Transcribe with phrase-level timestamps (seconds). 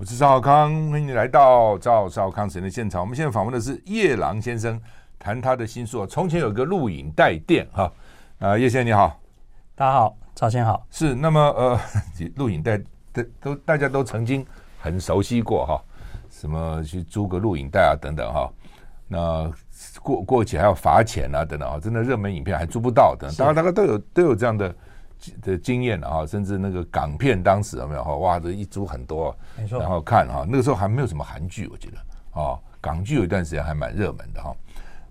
[0.00, 3.02] 我是赵少康，欢迎你来到赵少康时间的现场。
[3.02, 4.80] 我们现在访问的是叶郎先生，
[5.18, 6.06] 谈他的新书。
[6.06, 7.92] 从前有个录影带店，哈，
[8.38, 9.20] 啊，叶先生你好，
[9.74, 10.86] 大家好，赵先好。
[10.90, 11.78] 是，那么呃，
[12.36, 12.78] 录影带
[13.12, 14.42] 都都大家都曾经
[14.78, 15.84] 很熟悉过哈，
[16.30, 18.50] 什么去租个录影带啊等等哈，
[19.06, 19.52] 那
[20.00, 24.74] 过过期还要罚钱啊等等啊，真的热门影片还租不到等，大家大家都有都有这样的。
[25.42, 28.14] 的经验啊，甚至那个港片当时有没有哈？
[28.16, 29.78] 哇，这一租很多，没错。
[29.78, 34.54] 然后看哈，那个时候还没有什么韩剧，我觉得啊，港剧有一段时间还蛮热门的哈。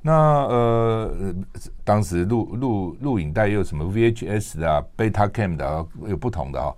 [0.02, 0.14] 那
[0.48, 1.36] 呃，
[1.84, 6.76] 当时录录录影带又有什么 VHS 的啊、Betacam 的啊，有不同的哈。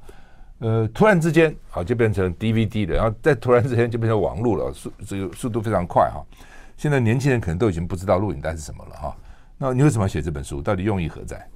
[0.60, 6.24] 呃，突然之间啊，就变成 DVD 的，然后再突然之间就变成网络了，速这个速度非常快哈。
[6.78, 9.16] 现在年轻人可能都已经不知道录影带是什么了哈。
[9.58, 10.60] 那你为什么要写这本书？
[10.60, 11.48] 到底用意何在？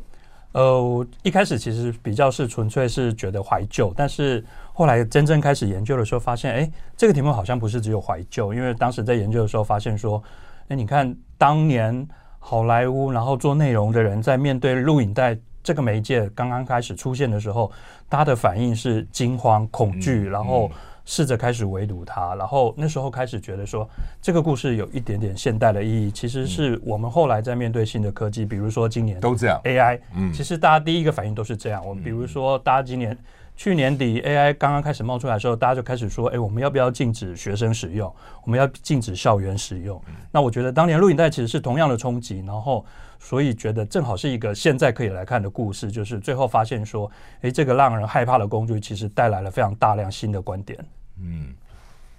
[0.56, 4.42] 呃，一开始其实比较是纯粹是觉得怀旧，但是
[4.72, 10.24] 后来真正开始研究的时候，发现，哎，这个题目好像不是只有怀旧，因为当时在研究的时候发现说，
[10.70, 12.08] 哎，你看当年
[12.40, 17.70] 好莱坞然后做内容的人在面对录影带这个媒介刚刚开始出现的时候，
[18.08, 20.72] 大家的反应是惊慌、恐惧，然后。
[21.06, 23.88] 试着开始围堵它，然后那时候开始觉得说，
[24.22, 26.10] 这个故事有一点点现代的意义。
[26.12, 31.86] 其实是我们后来在面对新的科技，比如说今年都这样 AI，嗯，其实大家第一个反应都是这样。
[31.86, 33.18] 我们比如说，大家今年
[33.56, 38.12] 去年底 AI 刚刚开始冒出来的时候，大家就开始说，哎，我们要不要禁止学生使用？
[38.44, 40.02] 我们要禁止校园使用？
[40.32, 42.86] 那我觉得当年录影带其实是同样的冲击，然后。
[43.18, 47.10] 所以觉得正好是一个现在可以来看的故事，就是最后发现说，
[47.42, 50.78] 诶，这个让人害怕的工具其实带来了非常大量新的观点。
[51.20, 51.54] 嗯，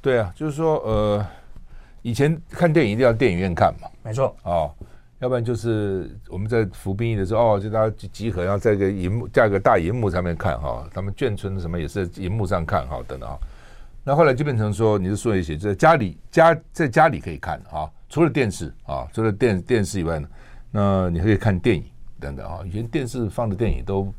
[0.01, 1.27] 对啊，就是说，呃，
[2.03, 4.71] 以前看电影一定要电影院看嘛，没错，哦，
[5.19, 13.39] 要不然就是我们在服兵役的时候，哦，就大家集集合，然后在一个荧幕架个大荧幕上面看哈、哦，他们眷村什么也是在荧幕上看哈、哦，等等哈。
[14.05, 20.29] 那后来就变成说，你是说一些在家里家在家里可以看啊、哦，除了电视啊、哦，除了电电视以外呢。
[20.73, 21.83] 那你可以看电影
[22.21, 24.13] 等等啊，以前电视放的电影都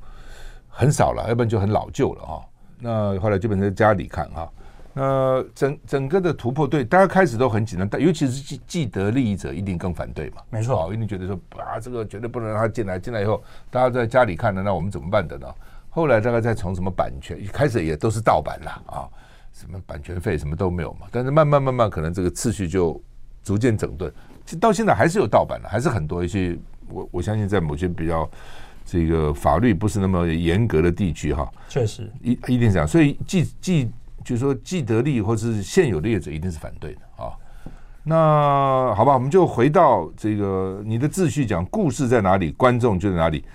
[0.68, 2.46] 很少了，要不然就很老旧了哈。
[2.80, 4.50] 那后来就变成在家里看哈。
[4.98, 10.38] 那整整个的突破，对大家开始都很紧张，但尤其是既既得利益者一定更反对嘛。
[10.50, 15.48] 没错，一定觉得说啊，这个绝对不能让他进来，进来以后大家在家里看的，那我们怎么办的呢？
[15.90, 19.06] 后来大概再从什么版权，一开始也都是盗版了啊，
[19.54, 21.08] 什么版权费什么都没有嘛。
[21.12, 23.00] 但是慢慢慢慢，可能这个次序就
[23.44, 24.12] 逐渐整顿。
[24.60, 26.58] 到现在还是有盗版的，还是很多一些。
[26.90, 28.30] 我我相信在某些比较
[28.86, 32.88] 这个法律不是那么严格的地区哈，确实一一定这样。
[32.88, 33.92] 所以既既
[34.28, 37.32] 就是说既得利或是现有的业者一定是反对的啊。
[38.04, 43.46] 那好吧，我们就回到这个你的秩序讲故事在哪里，观众就在哪里。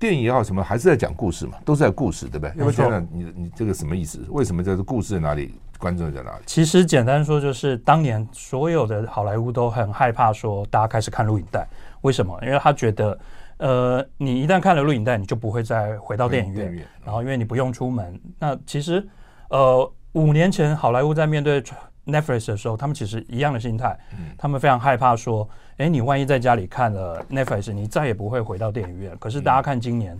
[0.00, 2.48] 电影也好什么，还是在讲故事嘛，都是在故事，对不对？
[2.56, 4.20] 要不然这样，你你这个什么意思？
[4.30, 5.54] 为什么这个故事在哪里？
[5.78, 6.42] 观众在哪里？
[6.44, 11.66] 其实简单说，就是当年所有的好莱坞都很害怕说，大家开始看录影带。
[12.00, 12.36] 为什么？
[12.42, 13.18] 因为他觉得，
[13.58, 16.74] 呃，你一旦看了录影带，你就不会再回到电影院。
[17.04, 18.20] 然后，因为你不用出门。
[18.38, 19.06] 那其实，
[19.48, 21.62] 呃，五年前好莱坞在面对
[22.06, 23.94] Netflix 的时候，他们其实一样的心态。
[24.38, 25.46] 他们非常害怕说，
[25.76, 29.14] 哎，你万一在家里看了 Netflix，你再也不会回到电影院。
[29.18, 30.18] 可是大家看今年。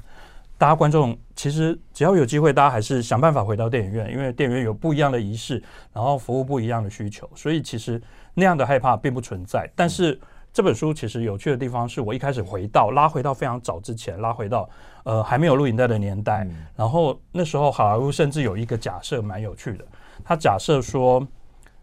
[0.59, 5.63] 大家观众其实只要有机会，大家还是想办法回到电影院，因为电影院有不一样的仪式，
[5.93, 8.01] 然后服务不一样的需求，所以其实
[8.33, 9.71] 那样的害怕并不存在。
[9.75, 10.19] 但是
[10.55, 14.67] 这本书其实有趣的地方是我一开始回到拉回到非常早之前，拉回到
[15.07, 19.87] 呃还没有录影带的年代，然后那时候好莱坞甚至有一个假设蛮有趣的，
[20.25, 21.25] 他假设说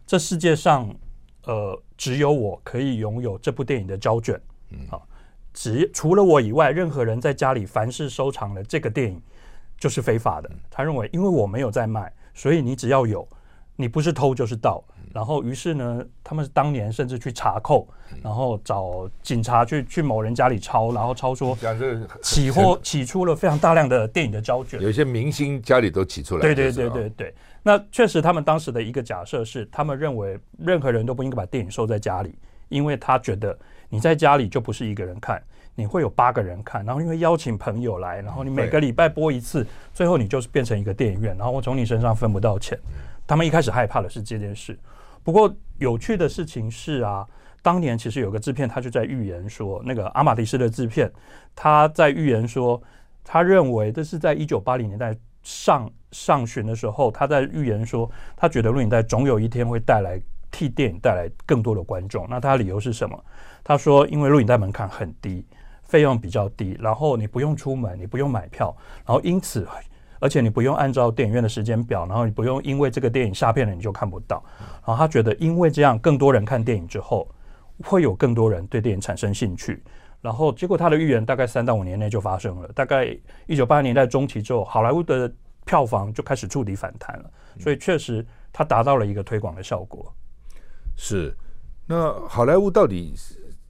[0.05, 0.93] 这世界上
[1.45, 4.39] 呃只有我可以拥有这部电影的胶卷，
[4.71, 5.07] 嗯，好。
[5.53, 9.21] 只除了我以外，任何人在家里凡是收藏了这个电影，
[9.77, 10.49] 就是非法的。
[10.69, 13.25] 他认为，因为我没有在卖，所以你只要有，
[13.75, 14.83] 你不是偷就是盗。
[15.13, 17.87] 然后，于是呢，他们当年甚至去查扣，
[18.23, 21.57] 然后找警察去去某人家里抄，然后抄说
[22.21, 24.81] 起货起出了非常大量的电影的胶卷。
[24.81, 26.41] 有些明星家里都起出来。
[26.41, 27.33] 对对对对对。
[27.61, 32.35] 那确实，他们当时的一个假设是，他们认为任何人都不应该把电影收在家里，
[32.67, 33.57] 因为他觉得。
[33.89, 35.39] 你在家里就不是一个人看，
[35.75, 39.63] 你会有八个人看，然后因为邀请朋友来，然后你每个礼拜播一次，
[39.93, 42.75] 最后你就是变成一个电影院，然后我从你身上分不到钱。
[43.27, 44.75] 他们一开始害怕的是这件事。
[45.23, 47.25] 不过有趣的事情是啊，
[47.61, 51.11] 当年其实有个制片，他就在预言说，那个阿玛迪斯的制片，
[51.55, 52.81] 他在预言说，
[53.23, 60.21] 他认为这是在一九八零年代上上旬的时候，他在预言说，他觉得录影带总有一天会带来
[60.51, 62.27] 替电影带来更多的观众。
[62.29, 63.23] 那他的理由是什么？
[63.63, 65.45] 他说：“因为录影带门槛很低，
[65.83, 69.65] 费用比较低，然后你不用出门，你不用买票，然后因此，
[70.23, 74.41] 而且你不用按照电影院的时间表，然后你不用因为这个电影下片了你就看不到。
[74.59, 77.27] 然后他觉得，因为这样更多人看电影之后，
[77.83, 79.83] 会有更多人对电影产生兴趣。
[80.21, 82.69] 然后结果他的预言大概三到五年内就发生了。
[82.69, 83.13] 大概
[83.47, 85.29] 一九八零年代中期之后，好莱坞的
[85.65, 87.29] 票房就开始触底反弹了。
[87.59, 90.09] 所以确实，他达到了一个推广的效果。
[90.95, 91.35] 是，
[91.85, 93.13] 那好莱坞到底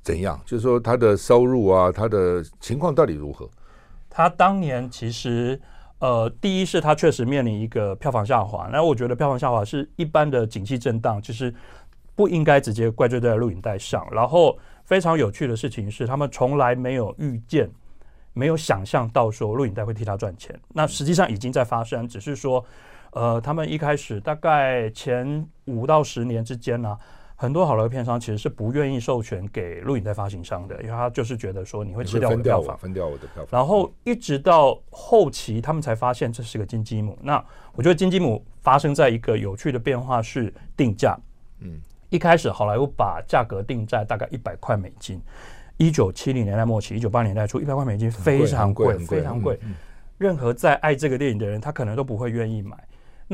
[0.04, 0.40] 怎样？
[0.46, 3.50] 就是说，他的收入啊，他的情况到底如何？
[4.08, 5.60] 他当年其实，
[6.04, 8.68] 呃，第一是他确实面临一个票房下滑。
[8.70, 11.54] 那我觉得票房下滑是一般的景气震荡，就是
[12.14, 14.06] 不应该直接怪罪在录影带上。
[14.12, 17.72] 然后非常有趣的事情是，他们从来没有预见、
[18.34, 20.54] 没有想象到说录影带会替他赚钱。
[20.74, 22.66] 那实际上已经在发生，只是说。
[23.16, 26.98] 呃，他们一开始大概前五到十年之间呢、
[27.44, 33.48] 很多好莱坞片商其实是不愿意授权给录影带发行商的，因为他就是觉得说你会吃掉我的票房，分掉我的票房。
[33.52, 37.20] 然后一直到后期，他们才发现这是个金鸡母。
[37.22, 37.44] 那
[37.74, 41.20] 我觉得金鸡母发生在一个有趣的变化是定价。
[41.60, 45.22] 嗯，一开始好莱坞把价格定在大概一百块美金。
[45.76, 49.60] 一九七零年代末期，一九八零年代初，一百块美金非常贵，非常贵。
[50.18, 52.78] 任何在爱这个电影的人，他可能都不会愿意买。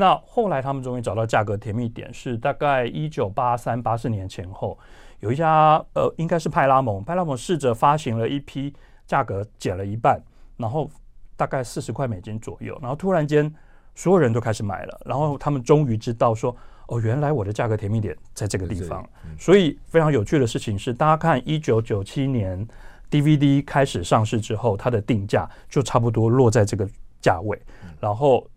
[0.00, 4.78] 那后来他们终于找到价格甜蜜点，是大概一九八三八四年前后，
[5.18, 8.74] 有一家呃，应该是派拉蒙，派拉蒙试着发行了一批，
[9.06, 10.18] 价格减了一半，
[10.56, 10.90] 然后
[11.36, 13.54] 大概四十块美金左右，然后突然间
[13.94, 16.56] 所有人都开始买了，然后他们终于知道说，
[16.86, 19.06] 哦，原来我的价格甜蜜点在这个地方。
[19.38, 22.66] 所以非常有趣的事情是，大家看一九九七年
[23.10, 26.88] DVD 开始上市之后，它的定价就差不多落在这个
[27.20, 27.60] 价位，
[28.00, 28.48] 然后。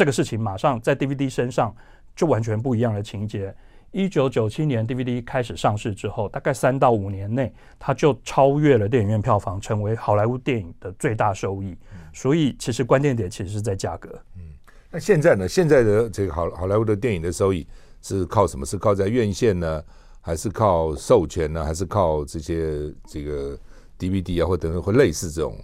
[0.00, 1.76] 这个事情马上在 DVD 身上
[2.16, 3.54] 就完全不一样的情节。
[3.90, 11.76] 一九九七年 DVD 开始上市之后，大概三到五年内，它就超越了电影院票房，成为好莱坞电影的最大收益。
[12.14, 14.08] 所以，其实关键点其实是在价格。
[14.38, 14.42] 嗯，
[14.90, 15.46] 那现在呢？
[15.46, 17.68] 现在的这个好好莱坞的电影的收益
[18.00, 18.64] 是靠什么？
[18.64, 19.84] 是靠在院线呢，
[20.22, 21.62] 还是靠授权呢？
[21.62, 23.54] 还是靠这些这个
[23.98, 25.54] DVD 啊，或等等，或类似这种？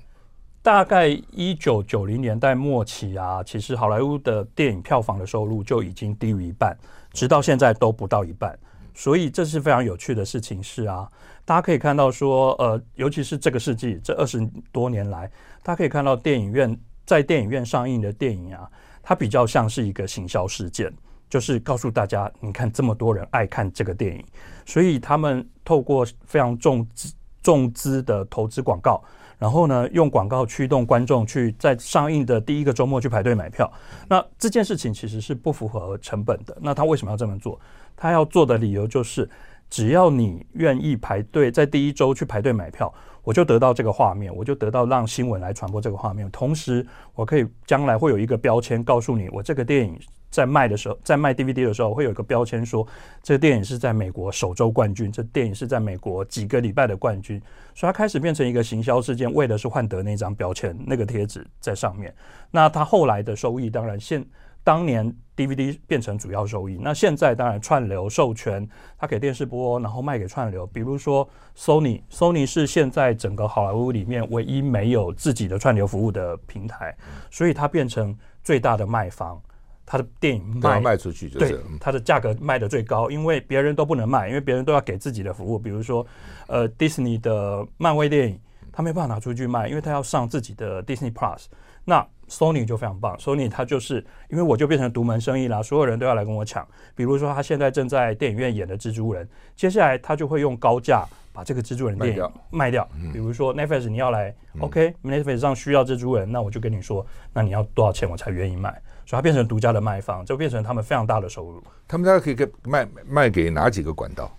[0.66, 6.76] 大概一九九零年代末期啊，其实好莱坞的电影票房的收入就已经低于一半，
[7.12, 8.58] 直到现在都不到一半。
[8.92, 11.08] 所以这是非常有趣的事情是啊，
[11.44, 15.30] 大家可以看到说，呃，尤其是这个世纪这二十多年来，
[15.62, 18.68] 大家可以看到电影院在电影院上映的电影啊，
[19.04, 20.92] 它比较像是一个行销事件，
[21.30, 24.24] 就是告诉大家，你看这么多人爱看这个电影，
[24.64, 29.00] 所以他们透过非常重资重资的投资广告。
[29.38, 33.70] 然后呢，用广告驱动观众去在上映的第一个周末去排队买票。
[34.08, 36.56] 那这件事情其实是不符合成本的。
[36.60, 37.60] 那他为什么要这么做？
[37.96, 39.28] 他要做的理由就是，
[39.68, 42.92] 只要你愿意排队，在第一周去排队买票，
[43.22, 46.30] 我就得到这个画面，我就得到让新闻来传播这个画面。
[46.30, 49.98] 同时，我可以将来会有一个标签告诉你，我这个电影。
[50.36, 52.86] 在卖的时候，在卖 DVD 的时候，会有一个标签说，
[53.22, 57.40] 这个电影是在美国首周冠军，这电影是在美国几个礼拜的冠军，
[57.74, 62.14] 所以它开始变成一个行销事件，为的是换得那张标签、那个贴纸在上面。
[62.50, 64.22] 那它后来的收益，当然现
[64.62, 68.68] 当年 DVD 变成主要收益，那现在当然串流授权，
[68.98, 76.94] 它给电视播，然后卖给串流，比如说 Sony，Sony 是现在整个好莱坞里面唯一没有自己的串流服务的平台，
[77.30, 79.40] 所以它变成最大的卖方。
[79.86, 85.56] 他的电影卖卖出去，就是，对，它的价格卖得最高，因为别人都不能卖，因为别人都要给自己的服务。
[85.56, 86.04] 比如说，
[86.48, 88.38] 呃，迪士尼的漫威电影，
[88.72, 91.44] 他没办法拿出去卖，因为他要上自己的 Disney Plus。
[91.84, 96.66] 那 Sony 就非常棒，Sony 他就是因为我就变成独门生意啦，所有人都要来跟我抢。
[96.96, 102.32] 比如说，他现在正在电影院演的蜘蛛人，接下来他就会用高价把这个蜘蛛人电影卖掉。
[102.50, 108.82] 卖掉嗯、比如说 Netflix 你要来、嗯、，OK，Netflix 上需要蜘蛛人，那我就跟你说，那你要多少钱我才愿意卖。
[109.06, 111.62] 所以它变成独家的卖方，就变成他们非常大的收入。
[111.88, 114.36] 他们家可以给卖卖给哪几个管道？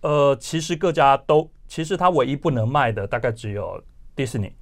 [0.00, 3.82] 呃，其实各家都，其实它唯一不能卖的大概只有
[4.16, 4.52] Disney，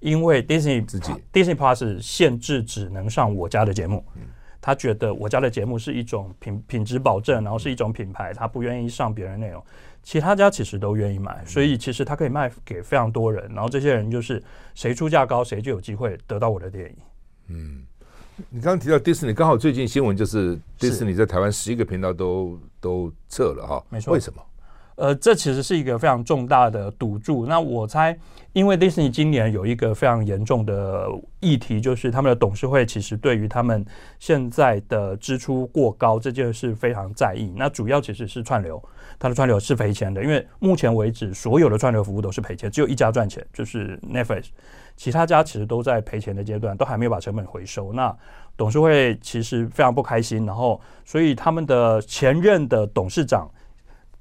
[0.00, 4.04] 因为 Disney 自己 Disney Plus 限制只能上我家的节目。
[4.16, 4.22] 嗯，
[4.60, 9.62] 他觉得我家的节目是一种品品质保证，然后是一种品牌，他不愿意上别人内容。
[10.02, 14.42] 其他家其实都愿意买，所以其实他可以卖给非常多人，然后这些人就是
[14.74, 16.96] 谁出价高，谁就有机会得到我的电影。
[17.48, 17.86] 嗯。
[18.50, 24.12] 你刚刚提到迪士尼，刚好最近新闻就是迪士尼在台湾十一个频道都都撤了哈，没错。
[24.12, 24.42] 为什么？
[24.96, 27.46] 呃，这其实是一个非常重大的赌注。
[27.46, 28.16] 那我猜，
[28.52, 31.08] 因为迪士尼今年有一个非常严重的
[31.40, 33.84] 议题，就是他们的董事会其实对于他们
[34.18, 37.52] 现在的支出过高这件事非常在意。
[37.56, 38.80] 那主要其实是串流，
[39.18, 44.48] 它的串流是赔钱的，因为目前为止所有的串流服务都是赔钱，只有一家赚钱，就是 Netflix，
[44.96, 47.92] 其他家其实都在赔钱的阶段，都还没有把成本回收。
[47.92, 48.14] 那
[48.56, 53.50] 董事会其实非常不开心，然后所以他们的前任的董事长。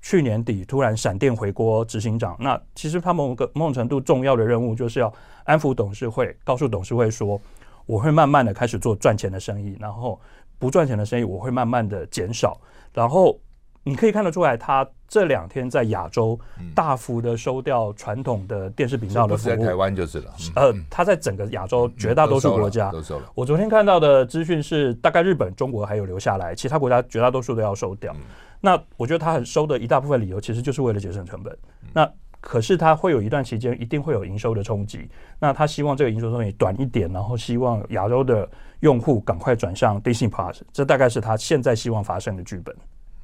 [0.04, 5.14] 去年底突然闪电回国执行长，那其实他某个某种程度重要的任务就是要
[5.44, 7.40] 安抚董事会，告诉董事会说，
[7.86, 10.20] 我会慢慢的开始做赚钱的生意，然后
[10.58, 12.60] 不赚钱的生意我会慢慢的减少。
[12.92, 13.40] 然后
[13.84, 16.40] 你可以看得出来，他这两天在亚洲
[16.76, 20.34] 大幅的收掉传统的电视频道的服务，在台湾就是了。
[20.56, 23.26] 呃，他在整个亚洲绝大多数国家都收了。
[23.34, 28.16] 我昨天看到的资讯是，大概日本、中国还有留下来，其他国家绝大多数都要收掉。
[28.60, 31.58] 那我觉得他很收的一大部分理由，其实就是为了节省成本。
[31.92, 32.08] 那
[32.40, 35.10] 可是他会有一段期间一定会有营收的冲击。
[35.40, 38.48] 那他希望这个营收冲击短一点，然后希望亚洲的
[38.82, 42.76] 用户赶快转向 Disney Plus，这大概是他现在希望发生的剧本。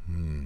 [0.09, 0.36] 嗯，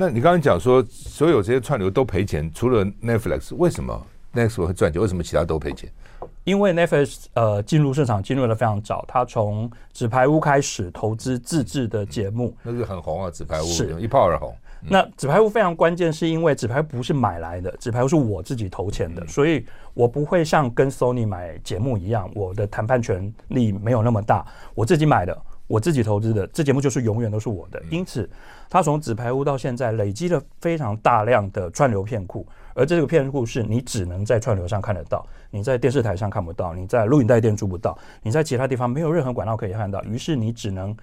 [0.00, 4.00] 那你刚刚讲说所有这些串流都赔钱，除了 Netflix，为什么
[4.32, 5.02] Netflix 会赚钱？
[5.02, 5.90] 为什么其他都赔钱？
[6.44, 14.54] 因为 Netflix 呃进入市场进入的非常早，它从纸牌屋开始投资自制的节目，那是很红啊，纸牌屋是一炮而红。
[14.82, 25.36] 嗯、那纸牌屋非常关键，是因为纸牌不是买来的，纸牌屋是我自己投钱的，嗯、所以我不会像跟 Sony 买节目一样，我的谈判权力没有那么大，我自己买的。
[25.68, 28.28] 我自己投资的这节目就是永远都是我的，因此
[28.68, 32.44] 他从纸牌屋到现在累积了非常大量的串流片库，
[32.74, 40.96] 而这个片库是你只能在串流上看得到，你在电视台上看不到，你在录影带店租不到，你在其他地方没有任何管道可以看到，于是你只能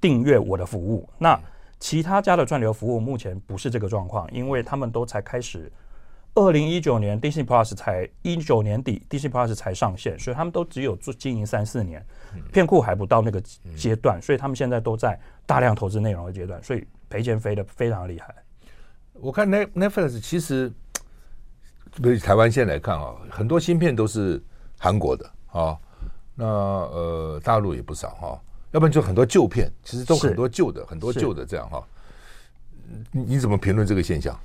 [0.00, 1.08] 订阅我的服务。
[1.18, 1.38] 那
[1.78, 5.70] 其他家的串流服务目前不是这个状况，因为他们都才开始。
[6.34, 12.04] 二零一九年，Disney Plus 才一九年底，Disney Plus 才上线，所以他们都只有做经营三四年，
[12.52, 13.40] 片库还不到那个
[13.76, 18.34] 阶段，所以他们现在都在大量投资内容的阶段，所以赔钱飞得非常厉害。
[19.12, 20.72] 我看 Netflix 其实，
[22.02, 24.42] 比如台湾现在来看啊，很多芯片都是
[24.76, 25.78] 韩国的啊，
[26.34, 31.80] 那呃大陆也不少哈，要不然就很多旧片，其实都很多旧的，很多旧的这样哈。
[33.12, 34.36] 你你怎么评论这个现象？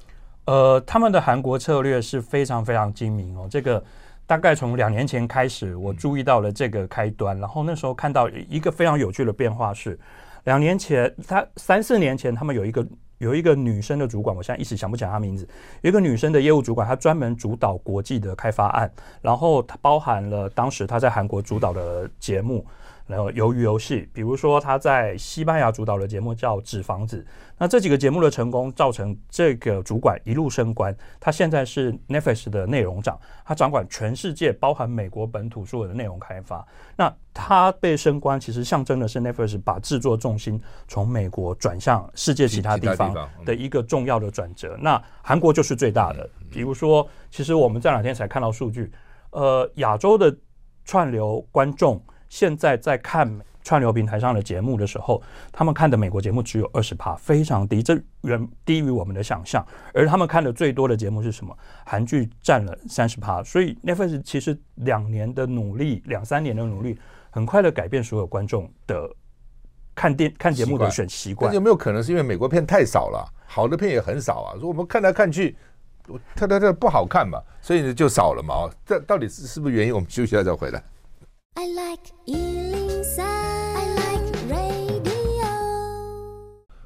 [0.49, 3.47] 呃，他们的韩国策略是非常非常精明哦。
[3.47, 3.83] 这个
[4.25, 7.39] 大概从两年前开始，我注意到了这个开端。
[7.39, 9.99] 然后那时候看到一个非常有趣的变化是，
[10.45, 12.83] 两年前他三四年前，他们有一个
[13.19, 15.47] 有一个女生的主管，我现在一时想不起来她名字。
[15.81, 18.91] 有一个女生的业务主管，她专门主导国际的开发案，
[19.21, 22.65] 然后她包含了当时她在韩国主导的节目。
[23.09, 27.25] 然后鱿鱼游戏，比如说他在西班牙主导的节目叫《纸房子》，
[27.57, 30.95] 那这几个节目的成功，造成这个主管一路升官。
[31.19, 36.63] 他现在是 Netflix 的内容长，他掌管全世界，包含美国本土所有的内容开发。
[36.95, 43.11] 那他被升官，其实象征的是 Netflix 把制作重心从美国转向世界其他地方
[43.43, 44.77] 的一个重要的转折。
[44.79, 46.29] 那韩国就是最大的。
[46.51, 48.91] 比如说，其实我们这两天才看到数据，
[49.31, 50.31] 呃，亚洲的
[50.85, 51.99] 串流观众。
[52.29, 55.21] 现在在看串流平台上的节目的时候，
[55.51, 59.63] 他们看的美国节目只有二十趴，非常低，这远低于我们的想象。
[59.93, 61.55] 而他们看的最多的节目是什么？
[61.85, 63.43] 韩剧占了三十趴。
[63.43, 66.97] 所以 Netflix 其实两年的努力，两三年的努力，
[67.29, 69.09] 很快的改变所有观众的
[69.93, 71.53] 看电看节目的选习惯。
[71.53, 74.57] 有没有可能是因为美国片太少了，好的片也很少啊？
[74.57, 75.55] 说我们看来看去，
[76.33, 78.69] 它它它不好看嘛，所以呢就少了嘛。
[78.85, 79.93] 这到底是是不是原因？
[79.93, 80.81] 我们休息一下再回来。
[81.55, 85.47] I like 103, I like radio。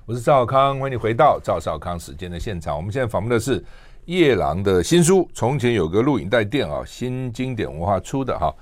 [0.05, 2.75] 我是赵少康，欢迎你回到赵少康时间的现场。
[2.75, 3.63] 我们现在访问的是
[4.05, 8.53] 夜郎的新书《从前有个录影带店》啊，新经典文化出的哈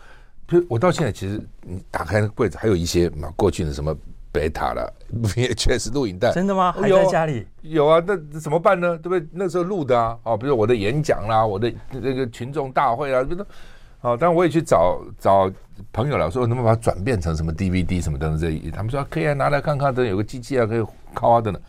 [0.47, 0.61] 就。
[0.67, 3.95] 我到现在其实你打开那个柜子，还有一些嘛过去的什么
[4.31, 4.93] 贝塔了
[5.23, 6.71] ，VHS 录影带，真的吗？
[6.73, 7.47] 还在家里？
[7.61, 8.97] 有啊，那怎么办呢？
[8.97, 9.25] 对不对？
[9.31, 13.25] 那时候录的啊，哦，比如我的演讲啦，我的那个群众大会啊，
[13.99, 15.51] 好，当然我也去找找
[15.91, 20.81] 朋友了，说能不能把它转变成什么 DVD 什么等等这一，他们说可以啊，拿来看看的，有个机器啊可以
[21.13, 21.61] 拷啊等等。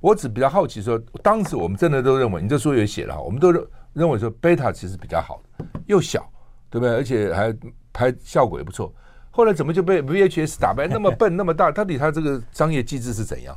[0.00, 5.40] 我只比较好奇说，当时我们真的都认为，你这书也写了，我们都认认为说贝塔其实比较好，
[5.86, 6.24] 又小，
[6.70, 6.94] 对不对？
[6.94, 7.52] 而且还
[7.92, 8.92] 拍效果也不错。
[9.30, 10.86] 后来怎么就被 VHS 打败？
[10.86, 13.56] 那么笨那么大，到底它这个商业机制是怎样？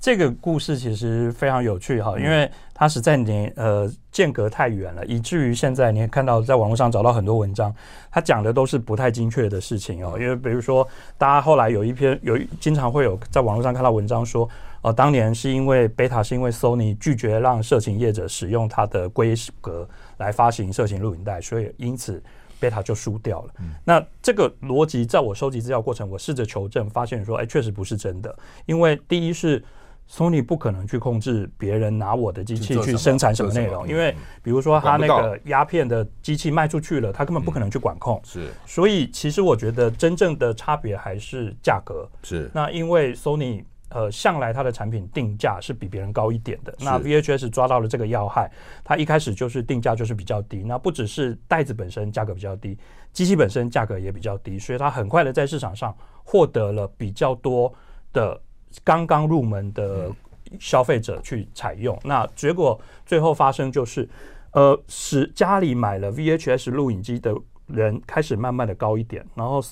[0.00, 7.72] 这个故事其实非常有趣哈，因为它实在年呃间隔太远了，以至于现在你看到在网络上找到很多文章，
[8.10, 10.16] 它讲的都是不太精确的事情哦。
[10.18, 10.86] 因为比如说，
[11.18, 14.48] 大家后来有一篇有经常会有在网络上看到文章说，
[14.80, 22.22] 呃，当年是因为贝塔是因为 Sony 拒绝让色情业者使用它的规格来发行色情录影带，所以因此
[22.58, 23.52] 贝塔就输掉了。
[23.60, 28.34] 嗯、那这个逻辑在我收集资料过程，我试着求证，发现说，哎，确实不是真的。
[28.64, 29.62] 因为第一是
[30.10, 34.12] Sony 不可能去控制别人拿我的机器去生产什么内容，因为
[34.42, 38.20] 比如说他那个鸦片的机器卖出去了，他根本不可能去管控。
[38.24, 42.08] 是，所以其实我觉得真正的差别还是价格。
[42.24, 43.64] 是，那因为 Sony。
[43.92, 46.72] 呃，向来它的产品定价是比别人高一点的。
[46.78, 48.48] 那 VHS 抓到了这个要害，
[48.84, 50.62] 它一开始就是定价就是比较低。
[50.62, 52.78] 那不只是袋子本身价格比较低，
[53.12, 57.74] 机器本身价格也比较低，所以它很快的在市场上获得了比较多
[58.12, 58.40] 的
[58.84, 60.10] 刚刚入门的
[60.58, 61.98] 消费者去采用。
[62.04, 64.08] 那结果最后发生就是，
[64.52, 67.34] 呃，使家里买了 VHS 录影机的
[67.66, 69.62] 人开始慢慢的高一点，然后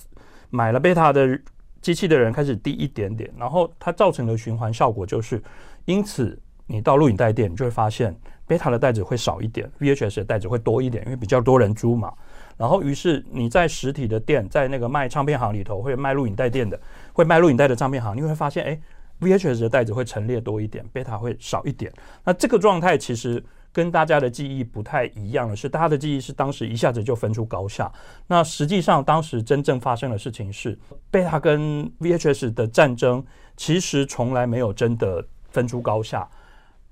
[0.50, 1.40] 买了贝塔的。
[1.80, 5.40] 机器的人开始低一点点，然后它造成的循环效果就是，
[5.84, 6.36] 因此
[6.66, 8.14] 你到录影带店，你就会发现
[8.48, 12.12] 贝塔的袋子会少一点，VHS 的袋子会多一点，因为比较多人租嘛。
[12.56, 16.78] 然后于是你在实体的店，在那个卖唱片行里头，会卖录影带店的，
[17.18, 18.80] 会卖录影带的唱片行，你会发现，哎
[19.20, 21.92] ，VHS 的袋子会陈列多一点，贝塔会少一点。
[22.22, 23.44] 那这个状态其实。
[23.70, 27.92] 跟大家的记忆不太一样的是，大家的记忆是当时一下子就分出高下。
[28.26, 30.76] 那实际上，当时真正发生的事情是，
[31.10, 33.22] 贝塔跟 VHS 的战争
[33.58, 36.28] 其实从来没有真的分出高下。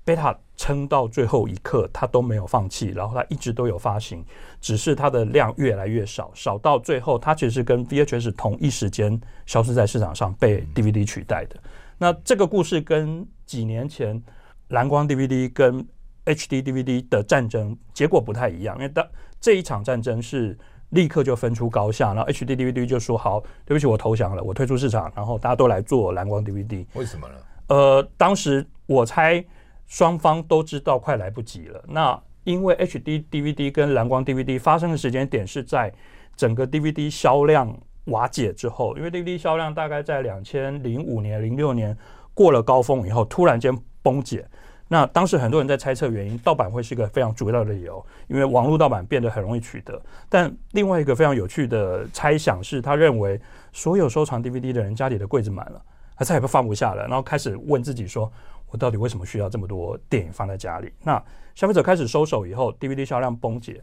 [0.05, 4.25] 贝塔撑到最后一刻，他都没有放弃，然后他一直都有发行，
[4.59, 11.55] 只是它的量越来越少，少到最后，它其实跟 VHS 同一时间消失在市场上，被 DVD 取代的。
[11.99, 14.21] 那这个故事跟几年前
[14.69, 15.85] 蓝光 DVD 跟
[16.25, 19.05] HD DVD 的战争结果不太一样，因为当
[19.39, 20.57] 这一场战争是
[20.89, 26.85] 立刻就分出高下，然后 HD DVD 就说好，对不起，我投降了，我退出市场，然后大家都来做蓝光 DVD。
[26.93, 27.35] 为什么呢？
[27.67, 29.43] 呃，当时我猜
[29.87, 31.83] 双方都知道快来不及了。
[31.87, 35.91] 那因为 HD DVD 跟蓝光 DVD 发生的时间点是在
[36.35, 37.75] 整个 DVD 销量
[38.05, 41.97] 瓦解之后，因为 DVD 销量大概在两千零五年、零六年
[42.33, 44.45] 过了高峰以后，突然间崩解。
[44.89, 50.01] 那当时很多人在猜测原因，盗版会是一个非常主要的理由，因为网络盗版变得很容易取得。
[50.29, 53.37] 但另外一个非常有趣的猜想是，他认为
[53.73, 55.81] 所有收藏 DVD 的人家里的柜子满了，
[56.15, 58.31] 他再也不放不下了，然后开始问自己说：
[58.69, 60.91] 我到底为什么需要这么多电影放在家里？
[61.03, 61.21] 那
[61.55, 63.81] 消费者开始收手以后，DVD 销量崩解。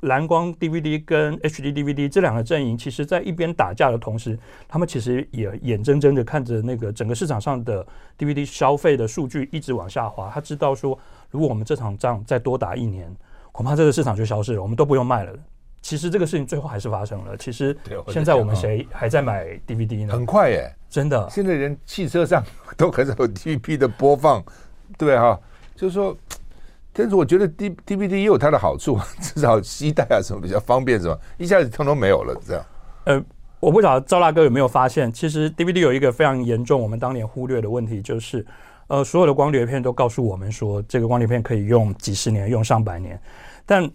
[0.00, 7.86] 蓝光 DVD 跟 HD DVD 这两个阵营，其实在一边打架的同时，他们其实也眼睁睁的看着那个整个市场上的
[8.18, 10.28] DVD 消费的数据一直往下滑。
[10.34, 10.98] 他知道说，
[11.30, 13.14] 如果我们这场仗再多打一年，
[13.52, 15.32] 恐怕这个市场就消失了，我们都不用卖了。
[15.82, 17.36] 其实这个事情最后还是发生了。
[17.36, 17.76] 其实
[18.08, 20.12] 现在我们谁还在买 DVD 呢？
[20.12, 22.44] 很快耶、欸，真的，现在连汽车上
[22.76, 24.44] 都开始有 DVD 的播放，
[24.98, 25.40] 对哈，
[25.74, 26.14] 就是说。
[26.94, 32.62] 但是我觉得 D D V D 也有它的好处， 至少携带啊什么比较方便，什么一下子通通没有了这样。
[33.04, 33.24] 呃，
[33.60, 38.44] 我不晓得赵大哥有没有发现，其实 D V D 有一个非常严重，我们当年忽略的问题，就是
[38.88, 43.18] 呃，所有的光碟片都告诉我们说，这个光碟片可以用几十年，用上百年。
[43.64, 43.90] 但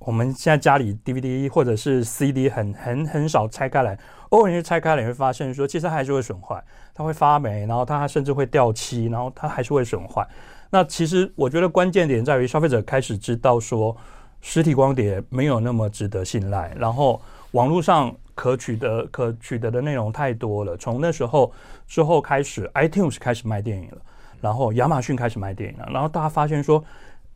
[0.00, 3.98] 我们现在家里 D V D 或者是 C D 很很很少拆开来，
[4.30, 6.62] 偶尔你拆开来，你会发现说，其实它还是会损坏，
[6.94, 10.26] 它会发霉，然后它甚至会掉漆，然后它还是会损坏。
[10.70, 13.94] 那其实我觉得关键点在于消费者开始知道说，
[14.40, 20.76] 实体光碟没有那么值得信赖，然后网络上可取得可取得的内容太多了。
[20.76, 21.52] 从那时候
[21.86, 23.98] 之后开始，iTunes 开始卖电影了，
[24.40, 26.82] 然后亚马逊开始卖电影了，然后大家发现说。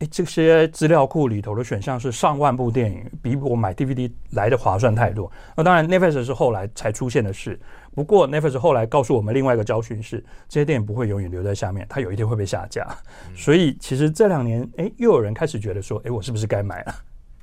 [0.07, 5.31] 这些资料库里头的选项是上万部电影，比我买 DVD 来的划算太多。
[5.55, 7.59] 那当然，Netflix 是后来才出现的事。
[7.95, 12.87] 不过，Netflix 后来告诉我们另外一个教训是，这些电影不会永远留在下面，它有一天会被下架。
[13.35, 16.95] 所以，其实这两年，哎，又有人开始觉得说，哎，我是不是该买了？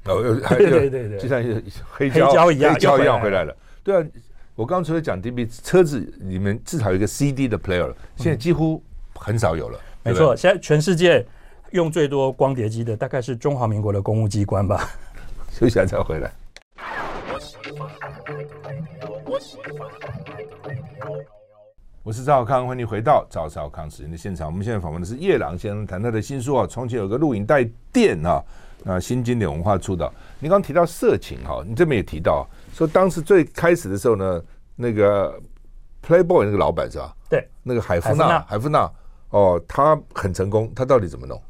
[0.07, 0.23] 哦，
[0.57, 1.43] 对对对对，就像
[1.91, 3.57] 黑胶黑胶一样，黑胶一样回来了。
[3.85, 4.05] 对啊，
[4.55, 8.83] 我刚刚除了讲 DVD，车子里面至少有一个 CD 的 player 了，现在几乎
[9.15, 9.79] 很少有了。
[10.03, 11.25] 没错，现在全世界。
[11.73, 14.91] 用最多光碟机的大概是中华民国的公务机关吧。
[15.53, 16.31] 休息一下再回来。
[22.03, 24.49] 我是赵少康，欢迎回到赵少康时间的现场。
[24.49, 26.67] 我们现在访问的是叶朗先生，谈他的新书啊。
[26.67, 28.43] 从前有个录影带店啊，
[28.83, 30.13] 那新经典文化出道。
[30.41, 34.43] 你刚刚提到色情哈，你这边也提到说，当时最开始的时候呢，
[34.75, 35.41] 那个
[36.05, 37.15] Playboy 那个老板是吧？
[37.29, 38.91] 对，那个海夫纳，海夫纳
[39.29, 41.41] 哦，他很成功，他到底怎么弄？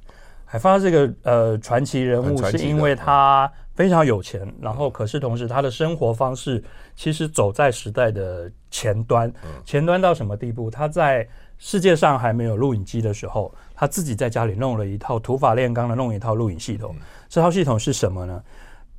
[0.53, 6.61] 海发这个呃传奇人物，是因为他非常有钱，然后可是同时他的生活方式
[6.97, 9.33] 其实走在时代的前端，
[9.65, 10.69] 前端到什么地步？
[10.69, 11.25] 他在
[11.57, 16.97] 世界上还没有录影机的时候，他自己在家里弄了一套土法炼钢的弄一套录影系统。
[17.29, 18.43] 这套系统是什么呢？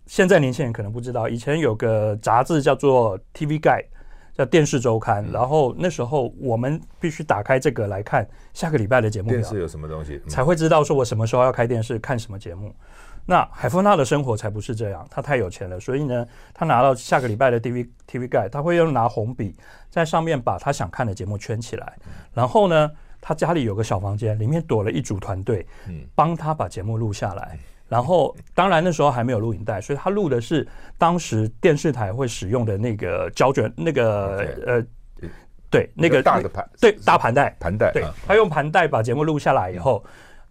[0.06, 3.88] 现在年轻人可能不知道，以前有个杂志叫做 TV Guide，
[4.34, 5.26] 叫电视周刊。
[5.32, 9.30] 然后那时候我们必须打开这个来看下个礼拜的节目。
[9.30, 12.74] 电视有什么东西，才会知道说我什么时候要开电视看什么节目。
[13.24, 19.56] 那海夫纳的生活才不是这样，他太有钱了，所以呢，他拿到下个礼拜的 TV TV Guide，他会用拿红笔
[19.92, 21.98] 在上面把他想看的节目圈起来。
[22.34, 22.92] 然后呢，
[23.22, 25.68] 他家里有个小房间，里面躲了一组团队，
[26.16, 27.60] 帮他把节目录下来。
[27.92, 30.66] 然后，当然那时候还没有录影带，所以他录的是
[30.98, 35.28] 当时电视台会使用的那个胶卷，那个呃，
[35.70, 37.92] 对，那个大的盘，对，大盘带，盘带。
[37.92, 40.02] 对，他用盘带把节目录下来以后，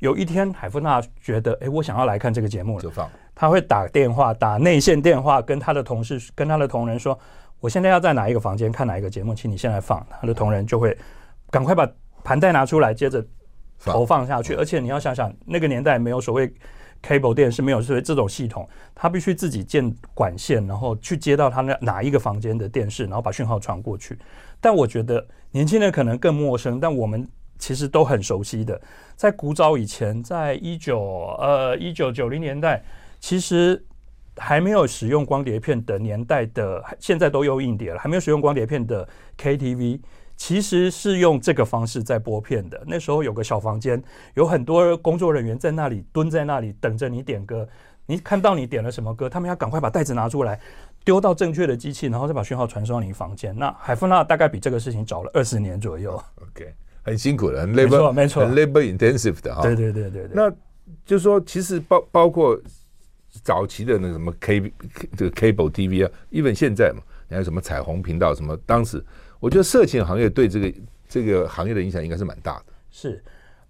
[0.01, 3.09] 有一天海夫纳觉得，哎，我想要来看这个节目了，就放。
[3.35, 7.19] 他会打电话，打内线电话，跟他的同事，跟他的同仁说，
[7.61, 10.07] 我现在要在哪一个房间看哪一个节目，请你现在放。
[10.21, 10.95] 他的同仁就会
[11.51, 11.89] 赶快把
[12.23, 13.25] 盘带拿出来，接着
[13.79, 14.55] 投放下去。
[14.57, 16.53] 而且你要想想，那个年代没有所谓。
[17.03, 24.19] Cable 电视没有所以这种系统，他必须自己建管线，然后去接到他那哪一个房间的电视，然后把讯号传过去。
[24.61, 27.27] 但我觉得年轻人可能更陌生，但我们
[27.59, 28.81] 其实都很熟悉的。
[29.17, 32.83] 在古早以前，在一九呃一九九零年代，
[33.19, 33.83] 其实
[34.37, 39.09] 还没有使用光碟片的年代的，现在都用硬碟了，还没有使用光碟片的
[39.39, 40.01] KTV。
[40.41, 42.83] 其实是用这个方式在播片的。
[42.87, 47.69] 那时候有个小房间，有很多工作人员在那里蹲在那里等着你点歌。
[48.07, 50.59] 你看到你点了什么歌，他们要赶快把袋子拿出来，
[51.05, 53.55] 丢到正确的机器，然后再把讯号传送到你房间。
[53.55, 56.13] 那海夫纳大概比这个事情早了二十年左右。
[56.37, 56.73] OK，
[57.03, 59.61] 很辛苦的，很 labor，没错，很 labor intensive 的哈。
[59.61, 60.31] 对对对对对。
[60.33, 60.51] 那
[61.05, 62.59] 就是说，其实包包括
[63.43, 64.73] 早期的那个什么 K
[65.19, 69.05] 这个 cable TV 啊，even 现在嘛，你还有什么彩虹频道什么，当时。
[69.41, 70.73] 我觉得色情行业对这个
[71.09, 72.65] 这个行业的影响应该是蛮大的。
[72.91, 73.23] 是，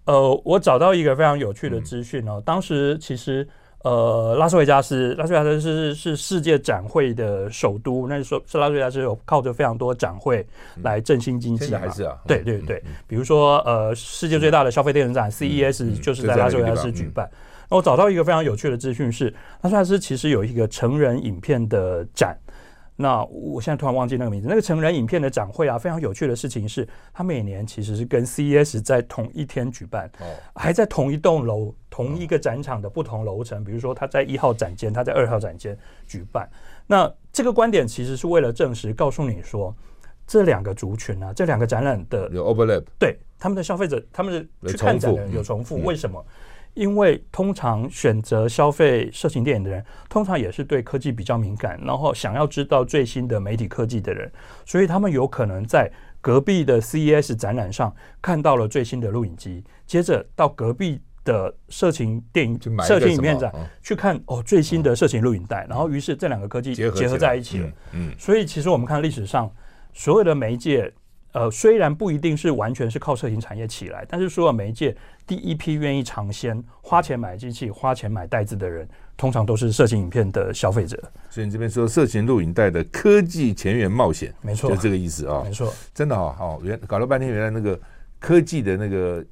[0.05, 2.41] 呃，我找到一个非常有趣的资讯哦。
[2.45, 3.47] 当时其实，
[3.83, 10.45] 呃，拉斯维加斯，拉斯维加斯是是世界展会的首都，那时候是拉斯维加斯有靠着非常多展会
[10.83, 11.79] 来振兴经济嘛。
[11.79, 12.17] 还是啊？
[12.27, 17.29] 对对对，比如说呃，世界最大的消费电子展 CES 就是在拉斯维加斯举办。
[17.69, 22.37] 那我找到一个非常有趣的资讯是，拉斯维加斯其实有一个成人影片的展。
[23.01, 24.47] 那我现在突然忘记那个名字。
[24.47, 30.09] 那个成人影片的展会啊，非常有趣的事情是，它每年其实是跟 CES 在同一天举办，
[30.55, 33.63] 还在同一栋楼、同一个展场的不同楼层。
[33.63, 36.49] 比如说，它在一号展间，它在二号展间举办。
[36.87, 39.75] 那这个观点其实是为了证实，告诉你说，
[40.27, 46.25] 这两个族群啊，这两个展览的有 overlap，对他们的消费者，他们的去看展的人有重复，为什么？
[46.73, 54.31] 因为通常选择消费色情电影的人，通常也是对科技比较敏感，然后想要知道最新的媒体科技的人，
[54.65, 67.69] 所以他们有可能在隔壁的 CES 展览上看到了最新的录影机，接着到隔壁的色情电影、色情影片展去看哦最新的色情录影带，然后于是这两个科技结合在一起了。
[67.91, 69.51] 嗯，所以其实我们看历史上
[69.93, 70.93] 所有的媒介。
[71.33, 74.93] 呃，虽然不一定是完全是靠色情产业起来，但是所有媒介
[75.31, 81.01] 第一批愿意尝鲜、花钱买机器、花钱买袋子的人，通常都是色情影片的消费者。
[81.29, 87.79] 所以你这边说色情录影带的科技前沿冒险，没错，就这个意思啊，没错，真的哈，哦，原搞了半天，原来那个
[88.19, 89.25] 科技的那个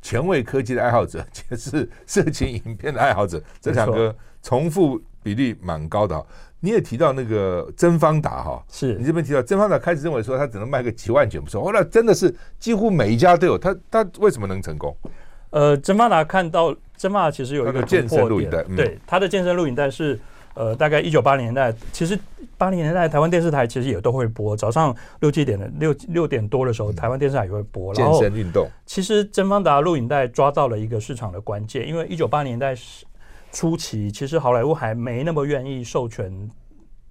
[0.00, 6.26] 前卫科技的爱好者， 其实是色情影片的爱好者，这两个重复比例蛮高的。
[6.58, 8.94] 你也提到那个真方达哈，是。
[8.94, 14.96] 你这边提到真方达开始认为说他只能卖个几万卷不错，后来真的是几乎每一家都有，他他为什么能成功？
[15.54, 20.18] 呃，真发达看到真发达其实有一个健身录影带，嗯、对，他的健身录影带是
[20.54, 22.18] 呃大概一九八零年代，其实
[22.58, 27.94] 八零年代台湾电视台其实也都会播，早上六七点的六六点多的时候，台湾电视台也会播。
[27.94, 32.74] 健身运动，其实真方达录影带抓到了一个市场的关键，因为一九八零年代。
[33.56, 36.50] 初期其实好莱坞还没那么愿意授权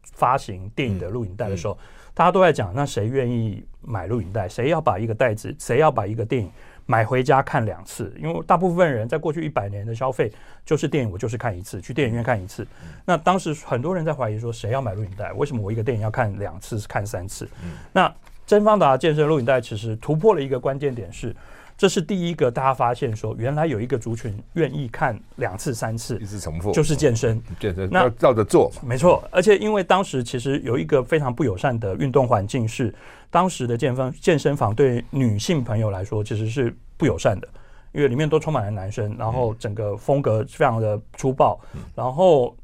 [0.04, 1.78] 发行电影的录影带的时候，
[2.14, 4.46] 大家都在讲，那谁愿意买录影带？
[4.50, 5.56] 谁要把一个袋子？
[5.58, 6.52] 谁要把一个电影
[6.86, 8.14] 买回家看两次？
[8.20, 10.32] 因为大部分人在过去一百年的消费
[10.66, 12.66] 就是电影，我就是看一次，去电影院看一次。
[13.06, 15.32] 那当时很多人在怀疑说，谁要买录影带？
[15.34, 17.48] 为什么我一个电影要看两次、看三次？
[17.92, 18.14] 那
[18.46, 21.36] 真方达健身录影带其实突破了一个关键点是。
[21.76, 29.28] 这是第一个，大家发现说，原来有一个族群愿意看两次、三次，一直重复，就是健身，健身那照着做，没错。
[29.32, 32.94] 而且因为当时其实有一个非常不友善的运动环境，是
[33.34, 37.48] 当时的健身健身房对女性朋友来说其实是不友善的，
[37.92, 41.60] 因为里面都充满了男生，然后整个风格非常的粗暴，
[41.96, 42.56] 然后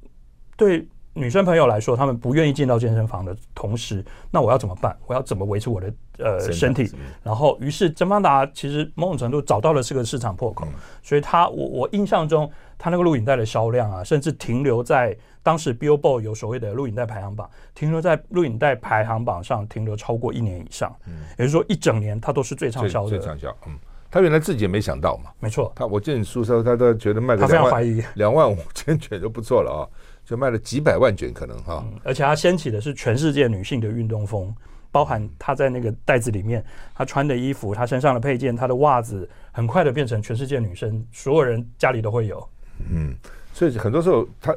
[0.55, 4.95] 对女生朋友来说，他们不愿意进到健身房的同时，那我要怎么办？
[5.07, 6.87] 我要怎么维持我的呃身体？
[7.23, 10.67] 然后，于是甄方达其实某种程度找到了这个市场破口，
[11.01, 20.95] 所以他我我印象中，他那个录影带的销量啊，甚至停留在当时 Billboard 有所谓的录影带排行榜，停留在录影带排行榜上停留超过一年以上，
[21.37, 23.09] 也就是说一整年它都是最畅销的。
[23.09, 23.77] 最畅销，嗯。
[24.11, 25.71] 他原来自己也没想到嘛，没错。
[25.75, 29.81] 他我见你书时候，他都觉得卖个两万两万五千卷就不错了啊，
[30.25, 31.99] 就卖了几百万卷可能哈、嗯。
[32.03, 34.51] 而且他掀起的是全世界女性的运动风，
[34.91, 42.49] 包含他在那个袋子里面，他穿的衣服，他身上的配件，他的袜子，很快的变成全世界女生所有人家里都会有。
[42.89, 43.13] 嗯，
[43.53, 44.55] 所以很多时候他，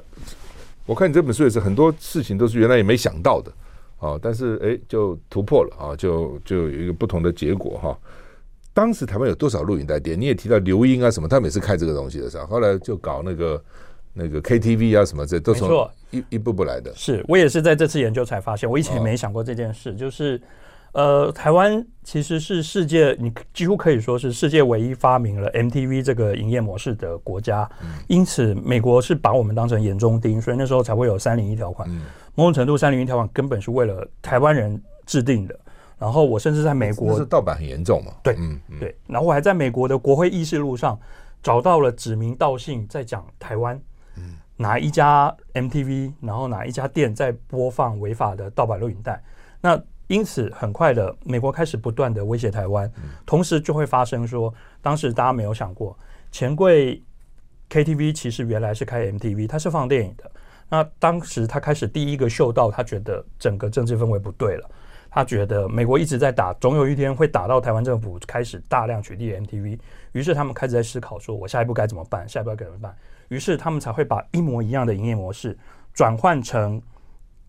[0.86, 3.52] 我看你这本书也是很多事情都是原来也没想到的
[3.98, 7.98] 啊，但是哎就突破了啊，就就有一个不同的结果哈。
[8.74, 10.18] 当时台湾有多少录影带店？
[10.18, 13.64] 你也提到刘英啊什么，他每次开这个东西的时候，后来就搞那个
[14.14, 16.92] 那个 KTV 啊什么，这都从一一步步来的。
[16.94, 20.40] 是我也是在这次研究才发现，我以前没想过这件事，哦、就是
[20.92, 27.68] 呃，台湾其实是世界，你几乎可以说是世界唯一发明了 MTV 这个营业模式的国家。
[27.82, 31.88] 嗯、因此，美国是把我们当成眼中钉，所以那时候才会有三零一条款。
[31.90, 32.02] 嗯、
[32.34, 35.58] 某种程度，三零一条款根本是为了台湾人制定的。
[35.98, 38.12] 然后我甚至在美国，是盗版很严重嘛？
[38.22, 38.94] 对，嗯，对。
[39.06, 40.98] 然后我还在美国的国会议事录上
[41.42, 43.80] 找到了指名道姓在讲台湾，
[44.18, 49.22] 嗯，哪一家 MTV，然后哪一家店在播放违法的盗版录影带。
[49.60, 52.90] 那因此很快的，美国开始不断的威胁台湾，
[53.24, 55.96] 同时就会发生说，当时大家没有想过，
[56.30, 57.02] 钱柜
[57.70, 60.30] KTV 其实原来是开 MTV，它是放电影的。
[60.68, 64.70] 那当时他开始第一个嗅到，他觉得整个政治氛围不对了。
[65.10, 69.78] 他觉得美国一直在打，总有一天会打到台湾政府开始大量取缔 MTV，
[70.12, 72.26] 于是他们开始在思考说，我下一步该怎么办？
[72.26, 72.96] 下一步该怎么办？
[73.28, 75.56] 于是他们才会把一模一样的营业模式
[75.92, 76.80] 转换成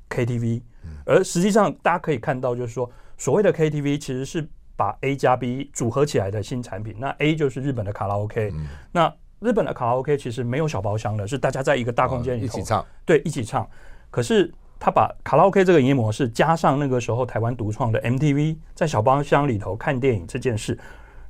[0.10, 0.62] KTV，
[1.06, 6.96] 而实际上大家可以看到，就是说所谓的 KTV 其实是把 A 加 B 组合起来的新产品。
[6.98, 8.52] 那 A 就是日本的卡拉 OK，
[8.92, 13.68] 那日本的卡拉 OK 其实没有小包厢的，是大家在一个大空间里头一起唱，对，一起唱。
[14.10, 20.78] 可是他把卡拉 OK 这个营业模式加上那个时候台湾独创的 MTV 在小包厢里头看电影这件事，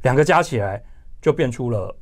[0.03, 0.83] 两个加起来
[1.21, 1.95] 就变出了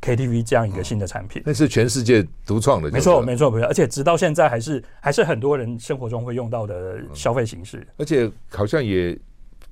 [0.00, 1.42] KTV 这样一个新的产品。
[1.44, 3.66] 那是全世界独创的，没错，没错，没错。
[3.66, 7.86] 而且直到现在还是还是很多人生活中会用到的消费形式。
[7.96, 9.18] 而且好像也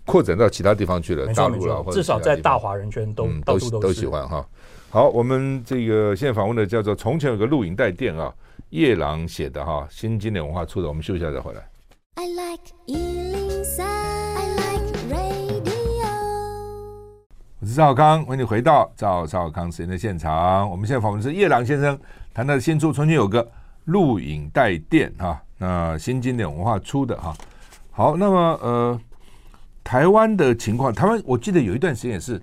[0.04, 4.46] 扩展到其他地方去了，大陆了，至少在大华人圈都到处都都喜欢哈。
[4.90, 8.34] 好，我们这个现在访问的叫做从前有个录影带店啊。
[8.70, 11.66] 夜郎写的哈，新经典文化出的，我们休息一下再回来。
[12.16, 13.97] I like
[17.60, 20.70] 我是赵康，欢迎你回到赵少康时间的现场。
[20.70, 21.98] 我们现在访问的是叶朗先生，
[22.32, 23.44] 谈到的新出《从前有个
[23.86, 27.34] 录影带店》哈，那新经典文化出的哈。
[27.90, 29.00] 好，那么呃，
[29.82, 32.40] 台湾的情况，台湾我记得有一段时间也是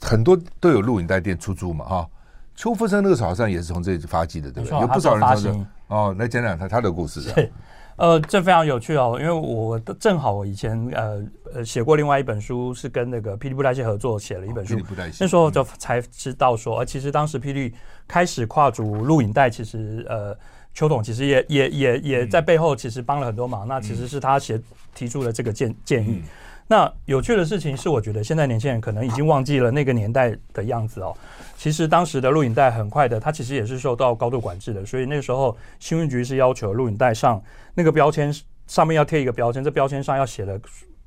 [0.00, 2.08] 很多都有录影带店出租嘛哈。
[2.54, 4.80] 邱福生那个时候好像也是从这里发迹的，对不对？
[4.80, 7.20] 有不少人从这哦，来讲讲他他的故事。
[7.96, 14.76] 对，呃，这非常有趣哦，因为我正好我以前呃呃写过另外一本书，是跟那个霹雳布袋戏合作写了一本书。
[15.20, 17.72] 那时候就才知道说，呃，其实当时霹雳
[18.06, 20.36] 开始跨足录影带，其实呃，
[20.74, 23.66] 邱董其实也也也也在背后其实帮了很多忙。
[23.66, 24.60] 那其实是他写
[24.94, 26.22] 提出了这个建建议。
[26.68, 31.16] 那有趣的事情是，我觉得现在年轻人可能已经忘记了那个年代的样子哦。
[31.56, 37.40] 其实当时的录影带很快的，它其实也是受到高度管制的，所以那时候新闻局是要求录影带上
[37.74, 38.34] 那个标签
[38.66, 40.58] 上面要贴一个标签，这标签上要写了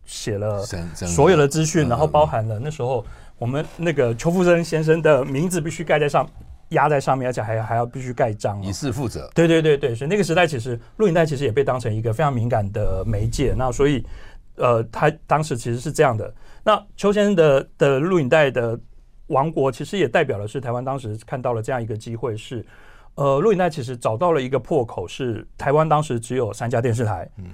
[0.05, 0.63] 写了
[0.95, 3.05] 所有的资讯，然后包含了那时候
[3.37, 6.27] 我们那个邱富生先生的名字必须盖在上
[6.69, 9.29] 压在上面，而且还还要必须盖章，以示负责。
[9.35, 13.53] 对对对对，所以那个时代其实录影带其实也被当成一个非常敏感的媒介。
[13.57, 14.03] 那所以
[14.59, 16.31] 呃，他当时其实是这样的。
[16.63, 18.79] 那邱先生的的录影带的。
[19.29, 22.65] 王国其实也代表的是台湾当时看到了这样一个机会，是
[23.13, 27.45] 呃，录影带其实找到了一个破口，是台湾当时只有三家电视台，嗯，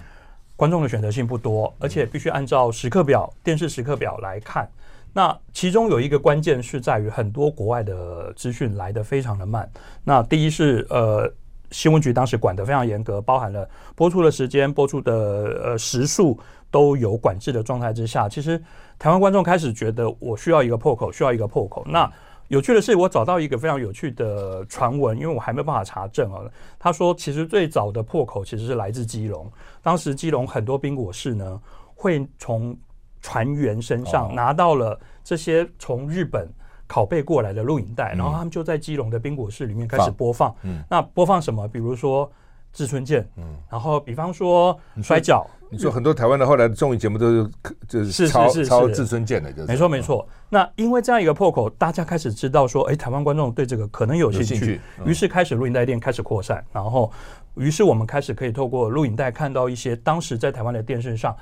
[0.56, 4.66] 观众的选择性不多，而且必须按照时刻表、电视时刻表来看。
[5.12, 9.70] 那其中有一个关键是在于很多国外的资讯来得非常的慢。
[10.06, 11.30] 那第一是呃，
[11.72, 15.14] 新闻局当时管得非常严格，包含了播出的时间、播出的
[15.62, 16.40] 呃时数
[16.76, 18.62] 都有管制的状态之下，其实。
[18.98, 21.84] 台湾观众开始觉得我需要一个破口，需要一个破口。
[21.86, 22.10] 那
[22.48, 26.40] 有趣的是，我找到一个非常有趣的传闻，因为我还没有办法查证啊。
[26.80, 31.62] 他说，其实最早的破口其实是来自基隆，当时基隆很多冰果室呢，
[31.94, 32.74] 会从
[33.22, 36.50] 船员身上拿到了这些从日本
[36.88, 40.56] 拷贝过来的录影带，然后他们就在基隆的宾果室里面开始播放。
[40.90, 41.68] 那播放什么？
[41.68, 42.32] 比如说。
[42.78, 47.50] 志村健，嗯，然后比方说摔角，你说很多台湾的后来的综艺节目都是
[47.88, 50.28] 就是抄抄志村健的，就是没错没错。
[50.50, 57.12] 那因为这样一个破口，大家开始知道说，哎，台湾观众对这个可能有兴趣，于是开始录影带店开始扩散，然后
[57.56, 61.36] 于是我们开始可以透过录影带看到一些当时在台湾的电视上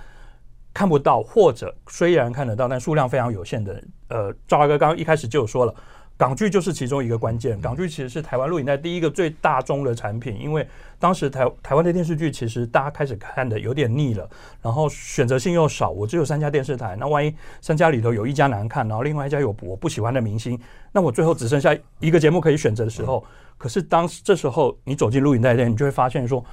[0.74, 3.84] 看不到，或者虽然看得到，但数量非常有限的。
[4.08, 5.74] 呃，赵大哥刚刚一开始就有说了。
[6.15, 7.60] 港剧就是其中一个关键。
[7.60, 10.65] 港剧其实是台湾录影带第一个最大宗的产品，因为
[10.99, 14.30] 当时台台湾的电视剧其实大家开始看的有点腻了，
[14.62, 15.89] 然后选择性又少。
[15.89, 20.58] 我只有三家电视台，那万一三家里头有一家难看，然后另外一家有我不喜欢的明星，
[20.91, 23.26] 那我最后只剩下一个节目可以选择的时候，
[23.58, 26.43] 可是当这时候你走进录影带店，你就会发现说。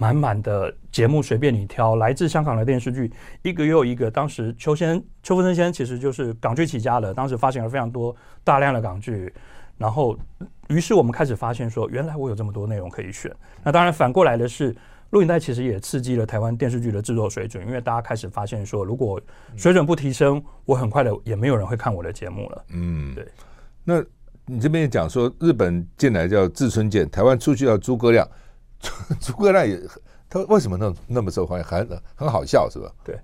[0.00, 4.10] 满满的节目随便你挑，来自香港的电视剧一个又一个。
[4.10, 9.30] 当时邱先邱福生先其实就是港剧起家的，当时发行了非常多大量的港剧。
[9.76, 10.18] 然后，
[10.68, 13.30] 于是我们开始发现说，原来我有这么多内容可以选。
[13.62, 14.74] 那当然反过来的是，
[15.10, 19.20] 录影带其实也刺激了台湾电视剧的制作水准，因为大家开始发现说，如果
[19.54, 22.64] 水准不提升，我很快的也没有人会看我的节目了。
[22.72, 23.28] 嗯，对。
[23.84, 24.02] 那
[24.46, 28.26] 你这边也讲说，日本进来叫志村健，台湾出去叫诸葛亮。
[29.20, 29.80] 诸葛亮也，
[30.28, 31.64] 他为什么那那么受欢迎？
[31.64, 32.90] 很很好笑，是吧？
[33.04, 33.18] 对，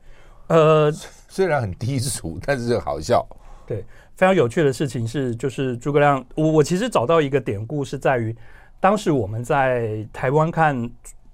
[0.48, 0.92] 呃，
[1.28, 3.26] 虽然很低俗，但是好笑。
[3.66, 3.84] 对，
[4.16, 8.36] 非常有趣的事情是，就是诸葛亮，我我其实找到一个典故，是在于
[8.80, 10.90] 当时我们在台湾看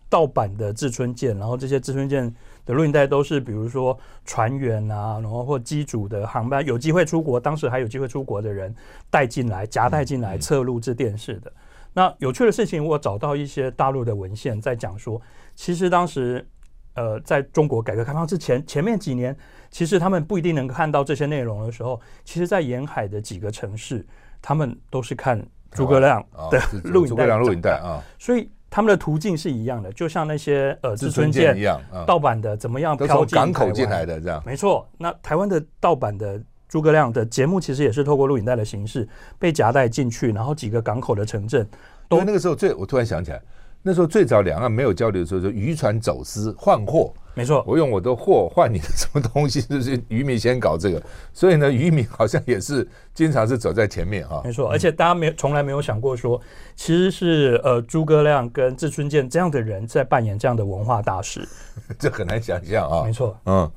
[0.09, 2.33] 盗版的志春剑，然后这些志春剑
[2.65, 8.75] 的录影带都是，比如说船员啊，然后或机组的航班有机会出国，当时还有机会出国的人
[9.11, 11.51] 带进来，夹带进来，侧录制电视的。
[11.51, 11.59] 嗯嗯
[11.95, 15.21] 那有趣的事情，我找到一些大陆的文献，在讲说，
[15.55, 16.47] 其实当时，
[16.95, 19.37] 呃，在中国改革开放之前，前面几年，
[19.71, 24.07] 其实他们不一定能看到这些内容的时候，其实，在沿海的几个城市，
[24.41, 34.89] 他们都是看诸葛亮的录影带，诸葛亮录影带啊，所以他们的途径是一样的，就像那些呃志村健一样，盗版的怎么样飘进港口进来的这样，没错。
[34.97, 36.43] 那台湾的盗版的。
[36.73, 39.07] 诸葛亮的节目其实也是透过录影带的形式
[39.39, 41.69] 被夹带进去，然后几个港口的城镇
[42.09, 43.39] 都那个时候最，我突然想起来，
[43.83, 51.03] 那时候最早两岸没有交流的时候，就渔船走私换货，没错，我用我的货换你的什么东西，就是渔民先搞这个，
[51.35, 56.41] 所以呢，渔民好像也是经常是走在前面哈，没错，而且大家没从来没有想过说，
[56.75, 61.47] 其实是呃诸葛亮跟志春健这样的人在扮演这样的文化大使，
[62.01, 63.71] 这很难想象啊，没错，嗯。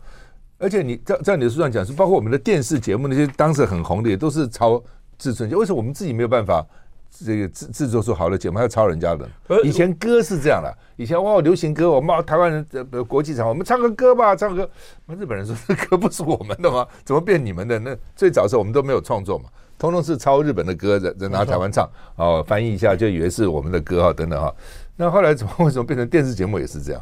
[0.57, 4.81] 而且你在在你的书上讲是，包括我们的电视节目那些当时很红的，也都是抄
[5.17, 5.55] 自尊节。
[5.55, 6.65] 为什么我们自己没有办法
[7.09, 9.29] 这个制制作出好的节目，还要抄人家的？
[9.63, 14.69] 以前歌是这样的，以前哇流行歌，我们台湾人呃国际场，我们唱个歌吧，唱歌。
[15.05, 16.87] 那日本人说这歌不是我们的吗？
[17.03, 17.77] 怎么变你们的？
[17.79, 24.53] 那最早时候我们都没有创作嘛，通通是抄日本的歌，在在拿台湾唱哦，翻译一下就以为是我们的歌哈等等哈。
[24.95, 27.01] 那后来怎么为什么变成电视节目也是这样？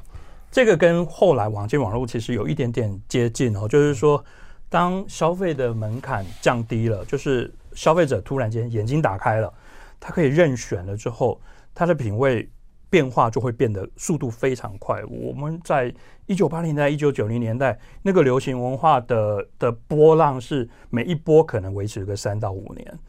[0.54, 4.24] 这个跟后来网际网络其实有一点点接近哦，就是说，
[4.70, 9.52] 当消费的门槛降低了，就是消费者突然间眼睛打开了，
[10.00, 11.42] 他可以任选了之后，
[11.74, 12.48] 他的品味
[12.88, 15.04] 变化就会变得速度非常快。
[15.06, 15.92] 我们在
[16.28, 23.00] 一九八零年代、一九九零年代那个流行文化的的波浪是每一波可能维持个三到五年，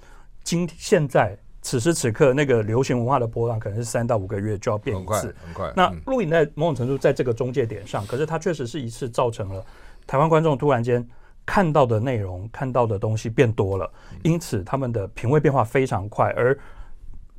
[0.43, 1.37] 今现在。
[1.65, 5.73] 此时此刻，那个流行文化的波浪可能是三到五个月就要变一次，很快。
[5.75, 9.65] 那录影在某种程度在这个中介点上，可是它确实是一次造成了
[10.07, 11.05] 台湾观众突然间
[11.47, 13.91] 看到的内容、看到的东西变多了，
[14.23, 16.57] 因此他们的品味变化非常快，而